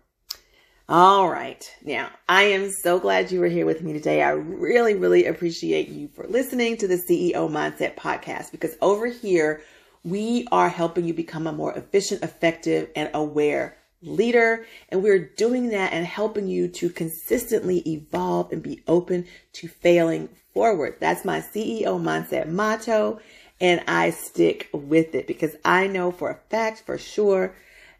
All 0.89 1.29
right. 1.29 1.73
Now, 1.85 2.11
I 2.29 2.43
am 2.43 2.71
so 2.71 2.99
glad 2.99 3.31
you 3.31 3.39
were 3.39 3.47
here 3.47 3.65
with 3.65 3.83
me 3.83 3.93
today. 3.93 4.21
I 4.21 4.31
really, 4.31 4.95
really 4.95 5.27
appreciate 5.27 5.89
you 5.89 6.09
for 6.09 6.27
listening 6.27 6.77
to 6.79 6.89
the 6.89 6.97
CEO 6.97 7.49
Mindset 7.49 7.95
podcast 7.95 8.51
because 8.51 8.77
over 8.83 9.07
here, 9.07 9.63
we 10.03 10.49
are 10.51 10.69
helping 10.69 11.05
you 11.05 11.15
become 11.15 11.47
a 11.47 11.53
more 11.53 11.73
efficient, 11.73 12.25
effective, 12.25 12.91
and 12.97 13.09
aware 13.15 13.77
leader. 14.03 14.67
And 14.89 15.05
we're 15.05 15.21
doing 15.21 15.69
that 15.69 15.93
and 15.93 16.05
helping 16.05 16.49
you 16.49 16.67
to 16.67 16.91
consistently 16.91 17.79
evolve 17.89 18.51
and 18.51 18.61
be 18.61 18.83
open 18.89 19.27
to 19.55 19.69
failing 19.69 20.31
forward. 20.53 20.97
That's 20.99 21.25
my 21.25 21.41
CEO 21.41 22.03
mindset 22.03 22.49
motto. 22.49 23.21
And 23.61 23.85
I 23.87 24.11
stick 24.11 24.69
with 24.73 25.15
it 25.15 25.29
because 25.29 25.55
I 25.65 25.87
know 25.87 26.11
for 26.11 26.31
a 26.31 26.41
fact, 26.51 26.83
for 26.85 26.99
sure, 26.99 27.55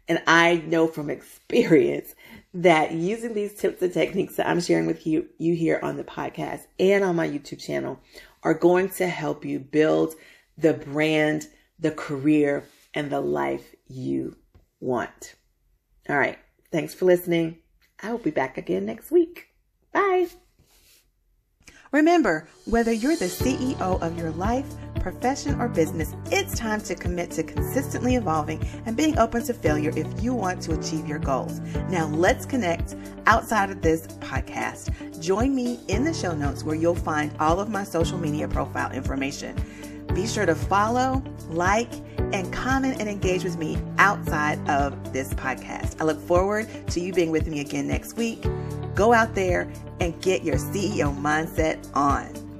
and 0.09 0.21
I 0.27 0.55
know 0.67 0.87
from 0.87 1.09
experience 1.09 2.13
that 2.53 2.91
using 2.91 3.33
these 3.33 3.53
tips 3.53 3.81
and 3.81 3.93
techniques 3.93 4.35
that 4.35 4.47
I'm 4.47 4.61
sharing 4.61 4.85
with 4.85 5.07
you, 5.07 5.27
you 5.37 5.55
here 5.55 5.79
on 5.81 5.97
the 5.97 6.03
podcast 6.03 6.65
and 6.79 7.03
on 7.03 7.15
my 7.15 7.27
YouTube 7.27 7.59
channel 7.59 7.99
are 8.43 8.53
going 8.53 8.89
to 8.89 9.07
help 9.07 9.45
you 9.45 9.59
build 9.59 10.15
the 10.57 10.73
brand, 10.73 11.47
the 11.79 11.91
career, 11.91 12.63
and 12.93 13.09
the 13.09 13.21
life 13.21 13.75
you 13.87 14.35
want. 14.79 15.35
All 16.09 16.17
right. 16.17 16.37
Thanks 16.71 16.93
for 16.93 17.05
listening. 17.05 17.59
I 18.01 18.11
will 18.11 18.19
be 18.19 18.31
back 18.31 18.57
again 18.57 18.85
next 18.85 19.11
week. 19.11 19.47
Bye. 19.91 20.27
Remember, 21.91 22.47
whether 22.65 22.91
you're 22.91 23.15
the 23.15 23.25
CEO 23.25 24.01
of 24.01 24.17
your 24.17 24.31
life, 24.31 24.65
profession, 25.03 25.59
or 25.59 25.67
business, 25.67 26.15
it's 26.31 26.57
time 26.57 26.81
to 26.81 26.95
commit 26.95 27.29
to 27.31 27.43
consistently 27.43 28.15
evolving 28.15 28.65
and 28.85 28.97
being 28.97 29.19
open 29.19 29.43
to 29.43 29.53
failure 29.53 29.91
if 29.95 30.07
you 30.23 30.33
want 30.33 30.61
to 30.63 30.73
achieve 30.73 31.05
your 31.05 31.19
goals. 31.19 31.59
Now, 31.89 32.07
let's 32.07 32.45
connect 32.45 32.95
outside 33.27 33.69
of 33.69 33.81
this 33.81 34.07
podcast. 34.21 35.21
Join 35.21 35.53
me 35.53 35.79
in 35.89 36.05
the 36.05 36.13
show 36.13 36.33
notes 36.33 36.63
where 36.63 36.75
you'll 36.75 36.95
find 36.95 37.31
all 37.39 37.59
of 37.59 37.69
my 37.69 37.83
social 37.83 38.17
media 38.17 38.47
profile 38.47 38.91
information. 38.91 39.55
Be 40.15 40.25
sure 40.25 40.45
to 40.45 40.55
follow, 40.55 41.23
like, 41.49 41.91
and 42.33 42.51
comment 42.53 42.99
and 42.99 43.09
engage 43.09 43.43
with 43.43 43.57
me 43.57 43.77
outside 43.97 44.57
of 44.69 45.11
this 45.11 45.33
podcast. 45.33 45.99
I 46.01 46.05
look 46.05 46.19
forward 46.19 46.67
to 46.87 46.99
you 46.99 47.13
being 47.13 47.31
with 47.31 47.47
me 47.47 47.59
again 47.59 47.87
next 47.87 48.15
week. 48.15 48.45
Go 48.95 49.11
out 49.11 49.35
there 49.35 49.71
and 49.99 50.19
get 50.21 50.43
your 50.43 50.55
CEO 50.55 51.15
mindset 51.17 51.89
on. 51.95 52.52